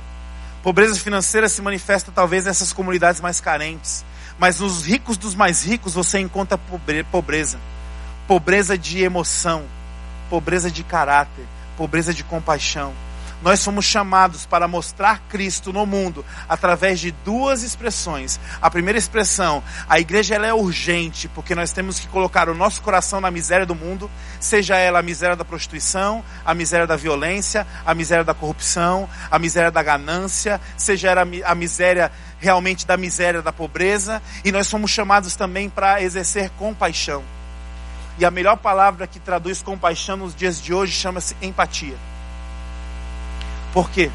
[0.63, 4.03] Pobreza financeira se manifesta talvez nessas comunidades mais carentes.
[4.39, 6.57] Mas nos ricos dos mais ricos você encontra
[7.11, 7.59] pobreza.
[8.27, 9.63] Pobreza de emoção,
[10.27, 11.45] pobreza de caráter,
[11.77, 12.93] pobreza de compaixão.
[13.41, 18.39] Nós somos chamados para mostrar Cristo no mundo através de duas expressões.
[18.61, 22.81] A primeira expressão, a igreja ela é urgente, porque nós temos que colocar o nosso
[22.81, 27.65] coração na miséria do mundo, seja ela a miséria da prostituição, a miséria da violência,
[27.83, 33.41] a miséria da corrupção, a miséria da ganância, seja ela a miséria realmente da miséria
[33.41, 37.23] da pobreza, e nós somos chamados também para exercer compaixão.
[38.19, 42.10] E a melhor palavra que traduz compaixão nos dias de hoje chama-se empatia.
[43.73, 44.11] Por quê?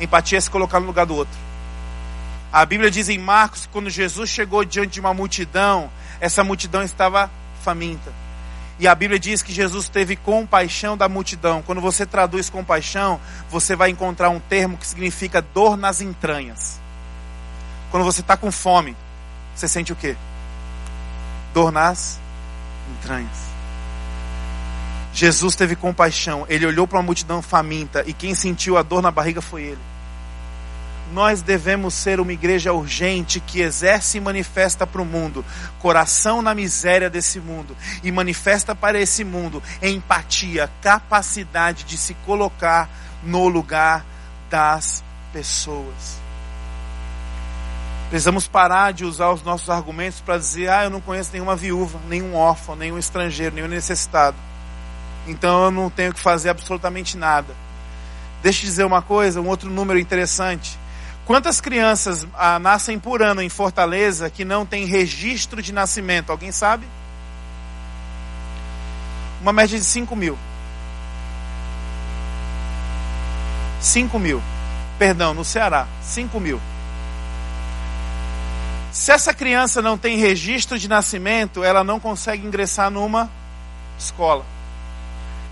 [0.00, 1.38] Empatia é se colocar no lugar do outro.
[2.52, 6.82] A Bíblia diz em Marcos que quando Jesus chegou diante de uma multidão, essa multidão
[6.82, 7.30] estava
[7.62, 8.12] faminta.
[8.78, 11.62] E a Bíblia diz que Jesus teve compaixão da multidão.
[11.62, 13.20] Quando você traduz compaixão,
[13.50, 16.78] você vai encontrar um termo que significa dor nas entranhas.
[17.90, 18.94] Quando você está com fome,
[19.54, 20.16] você sente o quê?
[21.54, 22.20] Dor nas
[22.98, 23.45] entranhas.
[25.16, 29.10] Jesus teve compaixão, ele olhou para uma multidão faminta e quem sentiu a dor na
[29.10, 29.80] barriga foi ele.
[31.10, 35.42] Nós devemos ser uma igreja urgente que exerce e manifesta para o mundo,
[35.78, 42.86] coração na miséria desse mundo, e manifesta para esse mundo empatia, capacidade de se colocar
[43.22, 44.04] no lugar
[44.50, 45.02] das
[45.32, 46.20] pessoas.
[48.10, 51.98] Precisamos parar de usar os nossos argumentos para dizer: ah, eu não conheço nenhuma viúva,
[52.06, 54.36] nenhum órfão, nenhum estrangeiro, nenhum necessitado.
[55.26, 57.54] Então eu não tenho que fazer absolutamente nada.
[58.42, 60.78] Deixa eu dizer uma coisa, um outro número interessante.
[61.26, 66.30] Quantas crianças ah, nascem por ano em Fortaleza que não tem registro de nascimento?
[66.30, 66.86] Alguém sabe?
[69.40, 70.38] Uma média de 5 mil.
[73.80, 74.40] 5 mil.
[74.98, 76.60] Perdão, no Ceará, 5 mil.
[78.92, 83.28] Se essa criança não tem registro de nascimento, ela não consegue ingressar numa
[83.98, 84.44] escola.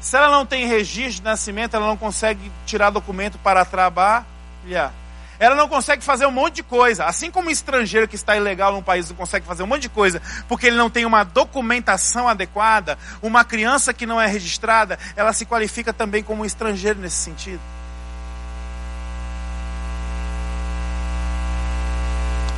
[0.05, 4.93] Se ela não tem registro de nascimento, ela não consegue tirar documento para trabalhar.
[5.39, 7.07] Ela não consegue fazer um monte de coisa.
[7.07, 9.89] Assim como um estrangeiro que está ilegal num país não consegue fazer um monte de
[9.89, 15.33] coisa porque ele não tem uma documentação adequada, uma criança que não é registrada, ela
[15.33, 17.63] se qualifica também como um estrangeiro nesse sentido.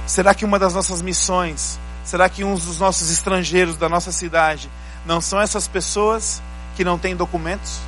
[0.05, 4.69] Será que uma das nossas missões, será que um dos nossos estrangeiros da nossa cidade
[5.05, 6.43] não são essas pessoas
[6.77, 7.81] que não têm documentos?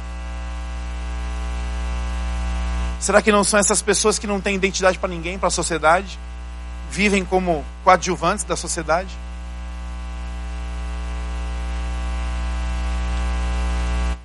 [2.99, 6.19] Será que não são essas pessoas que não têm identidade para ninguém, para a sociedade?
[6.91, 9.17] Vivem como coadjuvantes da sociedade?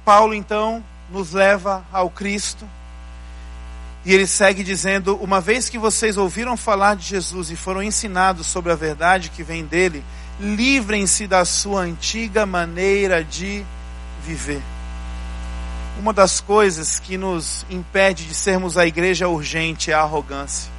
[0.04, 2.68] Paulo então nos leva ao Cristo
[4.06, 8.48] e ele segue dizendo: Uma vez que vocês ouviram falar de Jesus e foram ensinados
[8.48, 10.04] sobre a verdade que vem dele,
[10.40, 13.64] livrem-se da sua antiga maneira de
[14.26, 14.62] viver.
[16.00, 20.72] Uma das coisas que nos impede de sermos a igreja urgente é a arrogância.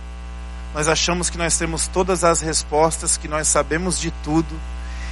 [0.75, 4.59] Nós achamos que nós temos todas as respostas, que nós sabemos de tudo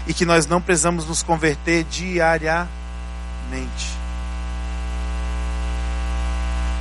[0.06, 2.68] e que nós não precisamos nos converter diariamente.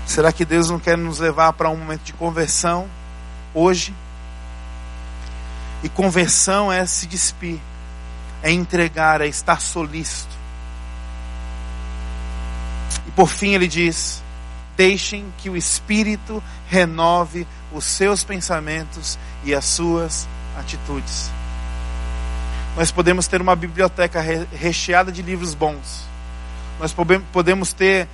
[0.08, 2.90] Será que Deus não quer nos levar para um momento de conversão
[3.54, 3.94] hoje?
[5.84, 7.60] E conversão é se despir,
[8.42, 10.41] é entregar, é estar solícito.
[13.12, 14.24] E por fim ele diz:
[14.78, 21.30] deixem que o Espírito renove os seus pensamentos e as suas atitudes.
[22.78, 24.22] Nós podemos ter uma biblioteca
[24.54, 26.08] recheada de livros bons.
[26.80, 26.96] Nós
[27.34, 28.08] podemos ter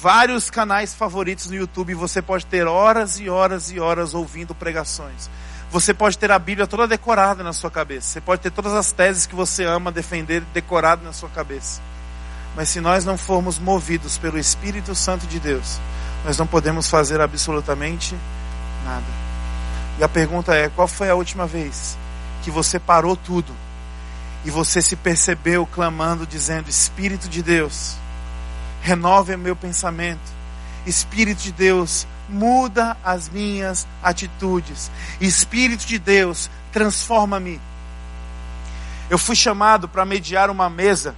[0.00, 4.52] vários canais favoritos no YouTube e você pode ter horas e horas e horas ouvindo
[4.52, 5.30] pregações.
[5.70, 8.08] Você pode ter a Bíblia toda decorada na sua cabeça.
[8.08, 11.80] Você pode ter todas as teses que você ama defender decorado na sua cabeça.
[12.56, 15.80] Mas se nós não formos movidos pelo Espírito Santo de Deus,
[16.24, 18.16] nós não podemos fazer absolutamente
[18.84, 19.06] nada.
[19.98, 21.96] E a pergunta é: qual foi a última vez
[22.42, 23.52] que você parou tudo
[24.44, 27.96] e você se percebeu clamando, dizendo: Espírito de Deus,
[28.82, 30.32] renove o meu pensamento.
[30.86, 34.90] Espírito de Deus, muda as minhas atitudes.
[35.20, 37.60] Espírito de Deus, transforma-me.
[39.08, 41.14] Eu fui chamado para mediar uma mesa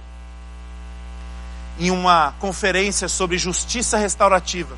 [1.79, 4.77] em uma conferência sobre justiça restaurativa.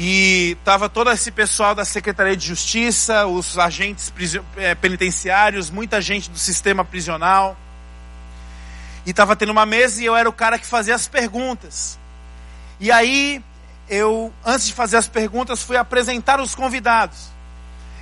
[0.00, 4.12] E estava todo esse pessoal da Secretaria de Justiça, os agentes
[4.56, 7.56] eh, penitenciários, muita gente do sistema prisional.
[9.04, 11.98] E estava tendo uma mesa e eu era o cara que fazia as perguntas.
[12.78, 13.42] E aí,
[13.88, 17.32] eu, antes de fazer as perguntas, fui apresentar os convidados.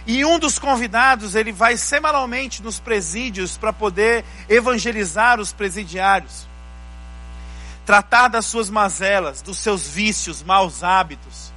[0.06, 6.46] E um dos convidados, ele vai semanalmente nos presídios para poder evangelizar os presidiários.
[7.84, 11.52] Tratar das suas mazelas, dos seus vícios, maus hábitos.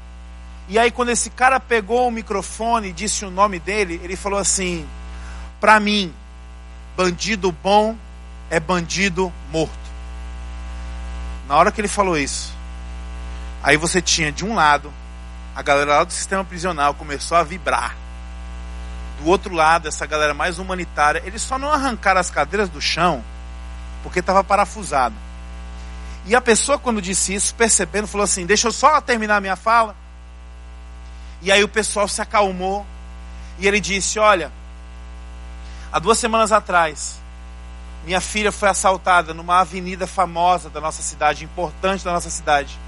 [0.68, 4.40] E aí quando esse cara pegou o microfone e disse o nome dele, ele falou
[4.40, 4.88] assim:
[5.60, 6.14] "Para mim,
[6.98, 7.96] bandido bom
[8.50, 9.78] é bandido morto".
[11.48, 12.54] Na hora que ele falou isso,
[13.64, 14.92] aí você tinha de um lado
[15.56, 17.94] a galera lá do sistema prisional começou a vibrar
[19.20, 23.24] do outro lado, essa galera mais humanitária, eles só não arrancaram as cadeiras do chão
[24.02, 25.16] porque estava parafusado.
[26.26, 29.56] E a pessoa, quando disse isso, percebendo, falou assim: Deixa eu só terminar a minha
[29.56, 29.96] fala.
[31.42, 32.86] E aí o pessoal se acalmou.
[33.58, 34.52] E ele disse: Olha,
[35.92, 37.20] há duas semanas atrás,
[38.06, 42.80] minha filha foi assaltada numa avenida famosa da nossa cidade, importante da nossa cidade.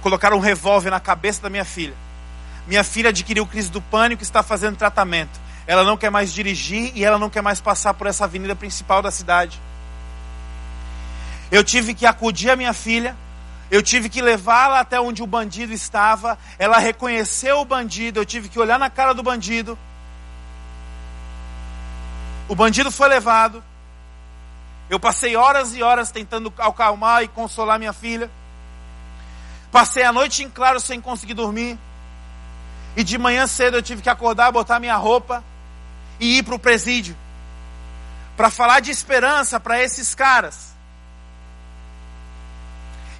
[0.00, 1.94] Colocaram um revólver na cabeça da minha filha.
[2.66, 6.92] Minha filha adquiriu crise do pânico e está fazendo tratamento Ela não quer mais dirigir
[6.94, 9.60] e ela não quer mais passar por essa avenida principal da cidade.
[11.52, 13.14] Eu tive que acudir a minha filha,
[13.70, 16.38] eu tive que levá-la até onde o bandido estava.
[16.58, 19.78] Ela reconheceu o bandido, eu tive que olhar na cara do bandido.
[22.48, 23.62] O bandido foi levado.
[24.88, 28.30] Eu passei horas e horas tentando acalmar e consolar minha filha.
[29.70, 31.78] Passei a noite em claro sem conseguir dormir.
[32.96, 35.44] E de manhã cedo eu tive que acordar, botar minha roupa
[36.18, 37.16] e ir para o presídio.
[38.36, 40.68] Para falar de esperança para esses caras.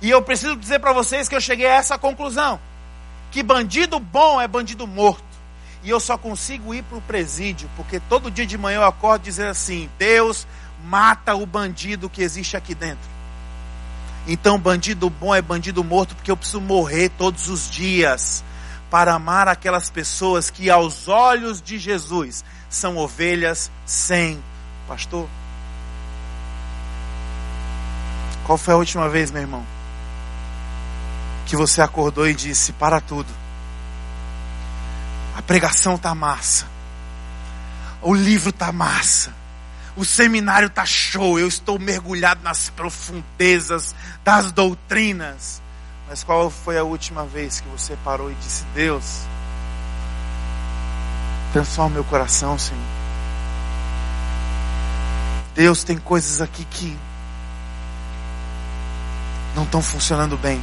[0.00, 2.60] E eu preciso dizer para vocês que eu cheguei a essa conclusão:
[3.30, 5.24] que bandido bom é bandido morto.
[5.82, 9.22] E eu só consigo ir para o presídio porque todo dia de manhã eu acordo
[9.22, 10.46] dizendo assim: Deus
[10.84, 13.18] mata o bandido que existe aqui dentro.
[14.26, 18.44] Então, bandido bom é bandido morto, porque eu preciso morrer todos os dias
[18.90, 24.42] para amar aquelas pessoas que, aos olhos de Jesus, são ovelhas sem
[24.86, 25.28] pastor.
[28.44, 29.66] Qual foi a última vez, meu irmão,
[31.46, 33.28] que você acordou e disse: Para tudo,
[35.36, 36.66] a pregação está massa,
[38.00, 39.34] o livro está massa,
[39.96, 43.94] o seminário tá show, eu estou mergulhado nas profundezas
[44.24, 45.62] das doutrinas.
[46.08, 49.26] Mas qual foi a última vez que você parou e disse: Deus,
[51.52, 52.82] transforma meu coração, Senhor.
[55.54, 56.96] Deus, tem coisas aqui que
[59.54, 60.62] não estão funcionando bem.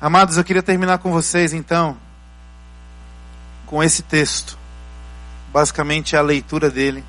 [0.00, 1.96] Amados, eu queria terminar com vocês então,
[3.66, 4.60] com esse texto
[5.52, 7.04] basicamente é a leitura dele.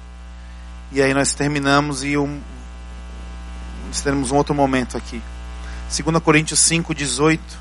[0.91, 2.41] E aí nós terminamos e um,
[3.87, 5.21] nós teremos um outro momento aqui.
[5.95, 7.60] 2 Coríntios 5, 18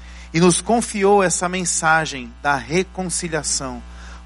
[0.33, 3.81] e nos confiou essa mensagem da reconciliação.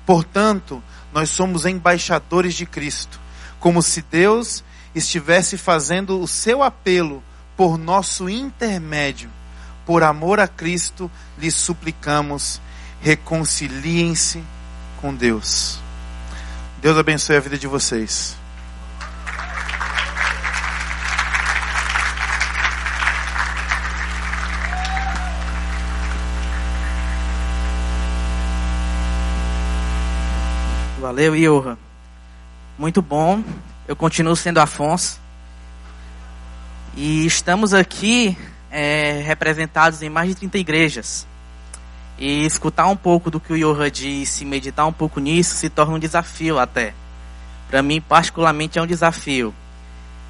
[0.05, 0.83] Portanto,
[1.13, 3.19] nós somos embaixadores de Cristo,
[3.59, 7.23] como se Deus estivesse fazendo o seu apelo
[7.57, 9.29] por nosso intermédio.
[9.85, 12.61] Por amor a Cristo, lhes suplicamos,
[13.01, 14.43] reconciliem-se
[15.01, 15.79] com Deus.
[16.81, 18.35] Deus abençoe a vida de vocês.
[31.05, 31.77] Valeu, Iorra.
[32.79, 33.43] Muito bom.
[33.87, 35.21] Eu continuo sendo Afonso.
[36.97, 38.35] E estamos aqui
[38.71, 41.27] é, representados em mais de 30 igrejas.
[42.17, 45.93] E escutar um pouco do que o Yoha disse, meditar um pouco nisso, se torna
[45.93, 46.95] um desafio até.
[47.69, 49.53] Para mim, particularmente, é um desafio.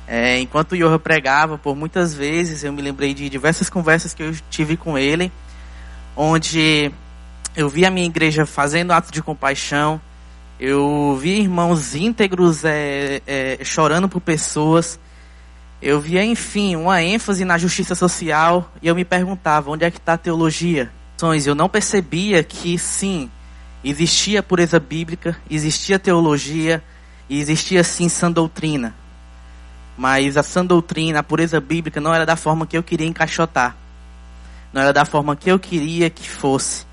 [0.05, 4.23] É, enquanto o Yoha pregava, por muitas vezes, eu me lembrei de diversas conversas que
[4.23, 5.31] eu tive com ele,
[6.17, 6.91] onde
[7.55, 10.01] eu vi a minha igreja fazendo atos de compaixão,
[10.59, 14.99] eu vi irmãos íntegros é, é, chorando por pessoas,
[15.81, 19.97] eu via, enfim, uma ênfase na justiça social, e eu me perguntava, onde é que
[19.97, 20.91] está a teologia?
[21.45, 23.29] eu não percebia que sim,
[23.83, 26.83] existia pureza bíblica, existia teologia
[27.29, 28.93] e existia sim sã doutrina.
[29.97, 33.75] Mas a sã doutrina, a pureza bíblica não era da forma que eu queria encaixotar.
[34.73, 36.85] Não era da forma que eu queria que fosse.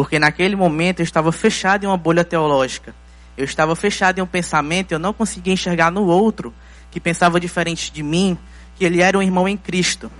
[0.00, 2.94] Porque naquele momento eu estava fechado em uma bolha teológica.
[3.36, 6.54] Eu estava fechado em um pensamento, eu não conseguia enxergar no outro
[6.90, 8.38] que pensava diferente de mim,
[8.76, 10.10] que ele era um irmão em Cristo.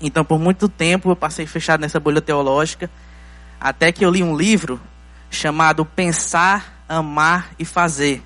[0.00, 2.88] Então, por muito tempo, eu passei fechado nessa bolha teológica,
[3.60, 4.80] até que eu li um livro
[5.28, 8.22] chamado Pensar, Amar e Fazer,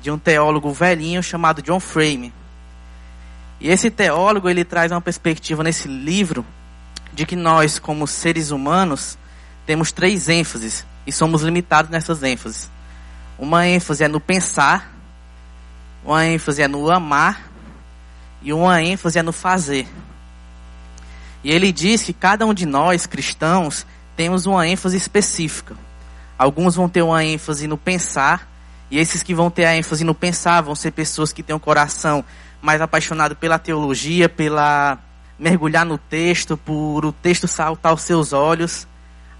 [0.00, 2.32] de um teólogo velhinho chamado John Frame.
[3.58, 6.46] E esse teólogo, ele traz uma perspectiva nesse livro
[7.12, 9.18] de que nós, como seres humanos,
[9.66, 12.70] temos três ênfases e somos limitados nessas ênfases.
[13.38, 14.92] Uma ênfase é no pensar,
[16.04, 17.50] uma ênfase é no amar
[18.42, 19.86] e uma ênfase é no fazer.
[21.42, 23.86] E ele diz que cada um de nós, cristãos,
[24.16, 25.74] temos uma ênfase específica.
[26.36, 28.48] Alguns vão ter uma ênfase no pensar,
[28.90, 31.60] e esses que vão ter a ênfase no pensar vão ser pessoas que têm um
[31.60, 32.24] coração
[32.60, 34.98] mais apaixonado pela teologia, pela
[35.38, 38.86] mergulhar no texto, por o texto saltar aos seus olhos.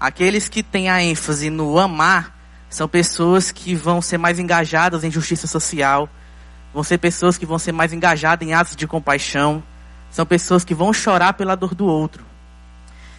[0.01, 2.35] Aqueles que têm a ênfase no amar
[2.67, 6.09] são pessoas que vão ser mais engajadas em justiça social,
[6.73, 9.61] vão ser pessoas que vão ser mais engajadas em atos de compaixão,
[10.09, 12.25] são pessoas que vão chorar pela dor do outro.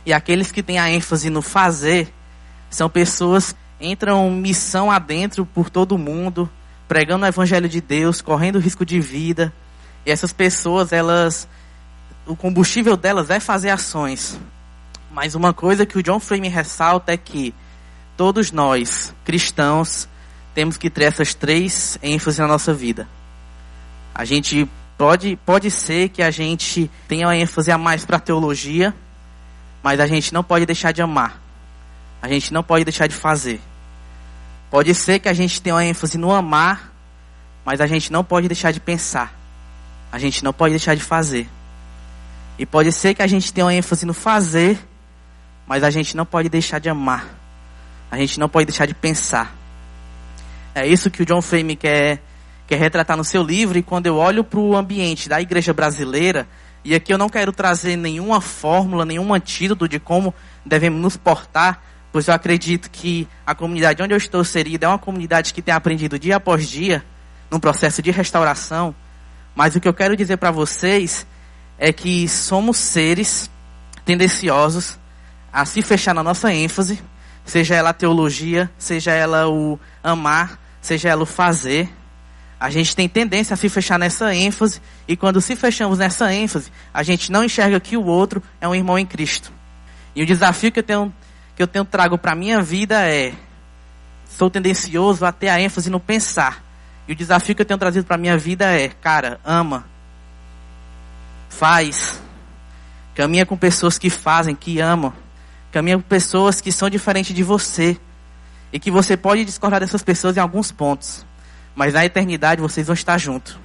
[0.04, 2.12] E aqueles que têm a ênfase no fazer
[2.68, 6.50] são pessoas que entram missão adentro por todo mundo,
[6.88, 9.52] pregando o evangelho de Deus, correndo risco de vida.
[10.04, 11.48] E essas pessoas, elas
[12.26, 14.36] o combustível delas é fazer ações.
[15.12, 17.54] Mas uma coisa que o John Frame ressalta é que
[18.16, 20.08] todos nós, cristãos,
[20.54, 23.06] temos que ter essas três ênfases na nossa vida.
[24.14, 28.94] A gente pode, pode ser que a gente tenha uma ênfase a mais para teologia,
[29.82, 31.38] mas a gente não pode deixar de amar.
[32.22, 33.60] A gente não pode deixar de fazer.
[34.70, 36.90] Pode ser que a gente tenha uma ênfase no amar,
[37.66, 39.34] mas a gente não pode deixar de pensar.
[40.10, 41.46] A gente não pode deixar de fazer.
[42.58, 44.78] E pode ser que a gente tenha uma ênfase no fazer,
[45.72, 47.26] mas a gente não pode deixar de amar.
[48.10, 49.56] A gente não pode deixar de pensar.
[50.74, 52.20] É isso que o John Frame quer,
[52.66, 53.78] quer retratar no seu livro.
[53.78, 56.46] E quando eu olho para o ambiente da igreja brasileira,
[56.84, 61.82] e aqui eu não quero trazer nenhuma fórmula, nenhum antídoto de como devemos nos portar,
[62.12, 65.72] pois eu acredito que a comunidade onde eu estou inserida é uma comunidade que tem
[65.72, 67.02] aprendido dia após dia,
[67.50, 68.94] num processo de restauração.
[69.54, 71.26] Mas o que eu quero dizer para vocês
[71.78, 73.50] é que somos seres
[74.04, 75.00] tendenciosos
[75.52, 77.02] a se fechar na nossa ênfase,
[77.44, 81.90] seja ela a teologia, seja ela o amar, seja ela o fazer.
[82.58, 86.72] A gente tem tendência a se fechar nessa ênfase, e quando se fechamos nessa ênfase,
[86.94, 89.52] a gente não enxerga que o outro é um irmão em Cristo.
[90.14, 91.12] E o desafio que eu tenho,
[91.56, 93.34] que eu tenho trago para a minha vida é:
[94.28, 96.62] sou tendencioso a ter a ênfase no pensar.
[97.08, 99.84] E o desafio que eu tenho trazido para a minha vida é: cara, ama,
[101.48, 102.20] faz.
[103.14, 105.12] Caminha com pessoas que fazem, que amam.
[105.72, 107.98] Caminha com pessoas que são diferentes de você.
[108.72, 111.26] E que você pode discordar dessas pessoas em alguns pontos.
[111.74, 113.58] Mas na eternidade vocês vão estar juntos.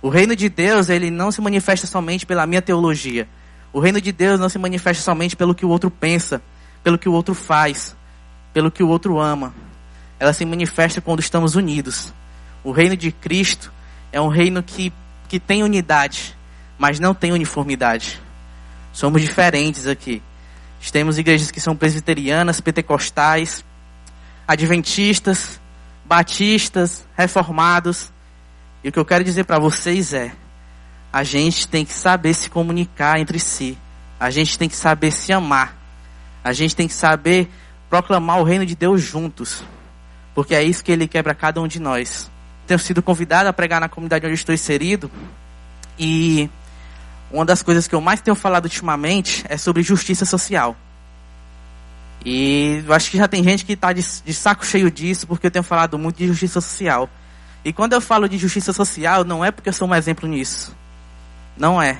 [0.00, 3.28] O reino de Deus, ele não se manifesta somente pela minha teologia.
[3.72, 6.42] O reino de Deus não se manifesta somente pelo que o outro pensa,
[6.82, 7.94] pelo que o outro faz,
[8.52, 9.54] pelo que o outro ama.
[10.18, 12.12] Ela se manifesta quando estamos unidos.
[12.64, 13.72] O reino de Cristo
[14.10, 14.92] é um reino que,
[15.28, 16.36] que tem unidade
[16.82, 18.20] mas não tem uniformidade.
[18.92, 20.20] Somos diferentes aqui.
[20.90, 23.64] Temos igrejas que são presbiterianas, pentecostais,
[24.46, 25.60] adventistas,
[26.04, 28.12] batistas, reformados.
[28.82, 30.32] E o que eu quero dizer para vocês é:
[31.12, 33.78] a gente tem que saber se comunicar entre si.
[34.18, 35.76] A gente tem que saber se amar.
[36.42, 37.50] A gente tem que saber
[37.88, 39.62] proclamar o reino de Deus juntos.
[40.34, 42.30] Porque é isso que ele quer para cada um de nós.
[42.66, 45.10] Tenho sido convidado a pregar na comunidade onde estou inserido.
[45.98, 46.48] E
[47.32, 50.76] uma das coisas que eu mais tenho falado ultimamente é sobre justiça social.
[52.24, 55.46] E eu acho que já tem gente que está de, de, saco cheio disso, porque
[55.46, 57.08] eu tenho falado muito de justiça social.
[57.64, 60.74] E quando eu falo de justiça social, não é porque eu sou um exemplo nisso.
[61.56, 61.98] Não é.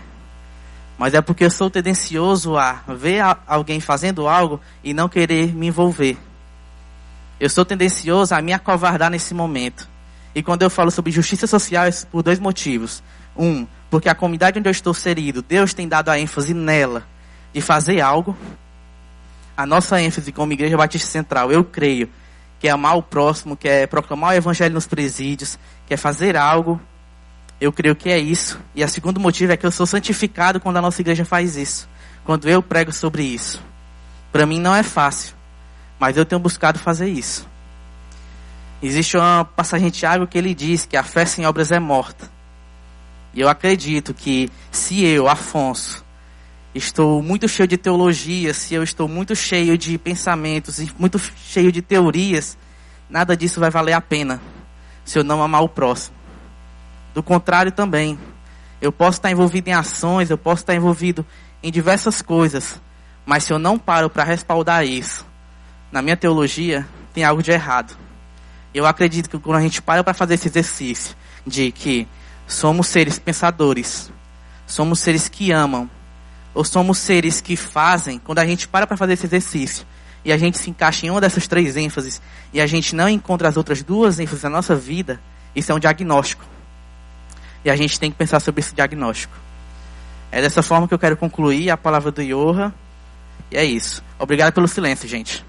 [0.99, 5.53] Mas é porque eu sou tendencioso a ver a, alguém fazendo algo e não querer
[5.55, 6.17] me envolver.
[7.41, 9.89] Eu sou tendencioso a me acovardar nesse momento.
[10.35, 13.03] E quando eu falo sobre justiça social, é por dois motivos.
[13.37, 17.07] Um, porque a comunidade onde eu estou inserido, Deus tem dado a ênfase nela
[17.53, 18.35] de fazer algo.
[19.55, 22.09] A nossa ênfase como Igreja Batista Central, eu creio,
[22.59, 26.39] que é amar o próximo, que é proclamar o Evangelho nos presídios, que é fazer
[26.39, 26.81] algo.
[27.61, 28.59] Eu creio que é isso.
[28.75, 31.87] E o segundo motivo é que eu sou santificado quando a nossa igreja faz isso.
[32.25, 33.63] Quando eu prego sobre isso.
[34.33, 35.35] Para mim não é fácil,
[35.99, 37.47] mas eu tenho buscado fazer isso.
[38.83, 42.33] Existe uma passagem de Tiago que ele diz que a fé sem obras é morta.
[43.35, 46.05] E eu acredito que se eu, Afonso,
[46.75, 51.73] estou muito cheio de teologia, se eu estou muito cheio de pensamentos e muito cheio
[51.73, 52.57] de teorias,
[53.09, 54.41] nada disso vai valer a pena
[55.05, 56.17] se eu não amar o próximo.
[57.15, 58.19] Do contrário também,
[58.81, 61.25] eu posso estar envolvido em ações, eu posso estar envolvido
[61.63, 62.81] em diversas coisas,
[63.25, 65.27] mas se eu não paro para respaldar isso,
[65.91, 67.97] na minha teologia, tem algo de errado.
[68.75, 71.15] Eu acredito que quando a gente para para fazer esse exercício
[71.47, 72.09] de que
[72.47, 74.11] Somos seres pensadores.
[74.67, 75.89] Somos seres que amam.
[76.55, 79.87] Ou somos seres que fazem, quando a gente para para fazer esse exercício,
[80.25, 82.21] e a gente se encaixa em uma dessas três ênfases,
[82.53, 85.19] e a gente não encontra as outras duas ênfases na nossa vida,
[85.57, 86.45] isso é um diagnóstico.
[87.65, 89.35] E a gente tem que pensar sobre esse diagnóstico.
[90.31, 92.73] É dessa forma que eu quero concluir a palavra do Yoha.
[93.51, 94.03] E é isso.
[94.19, 95.45] Obrigado pelo silêncio, gente.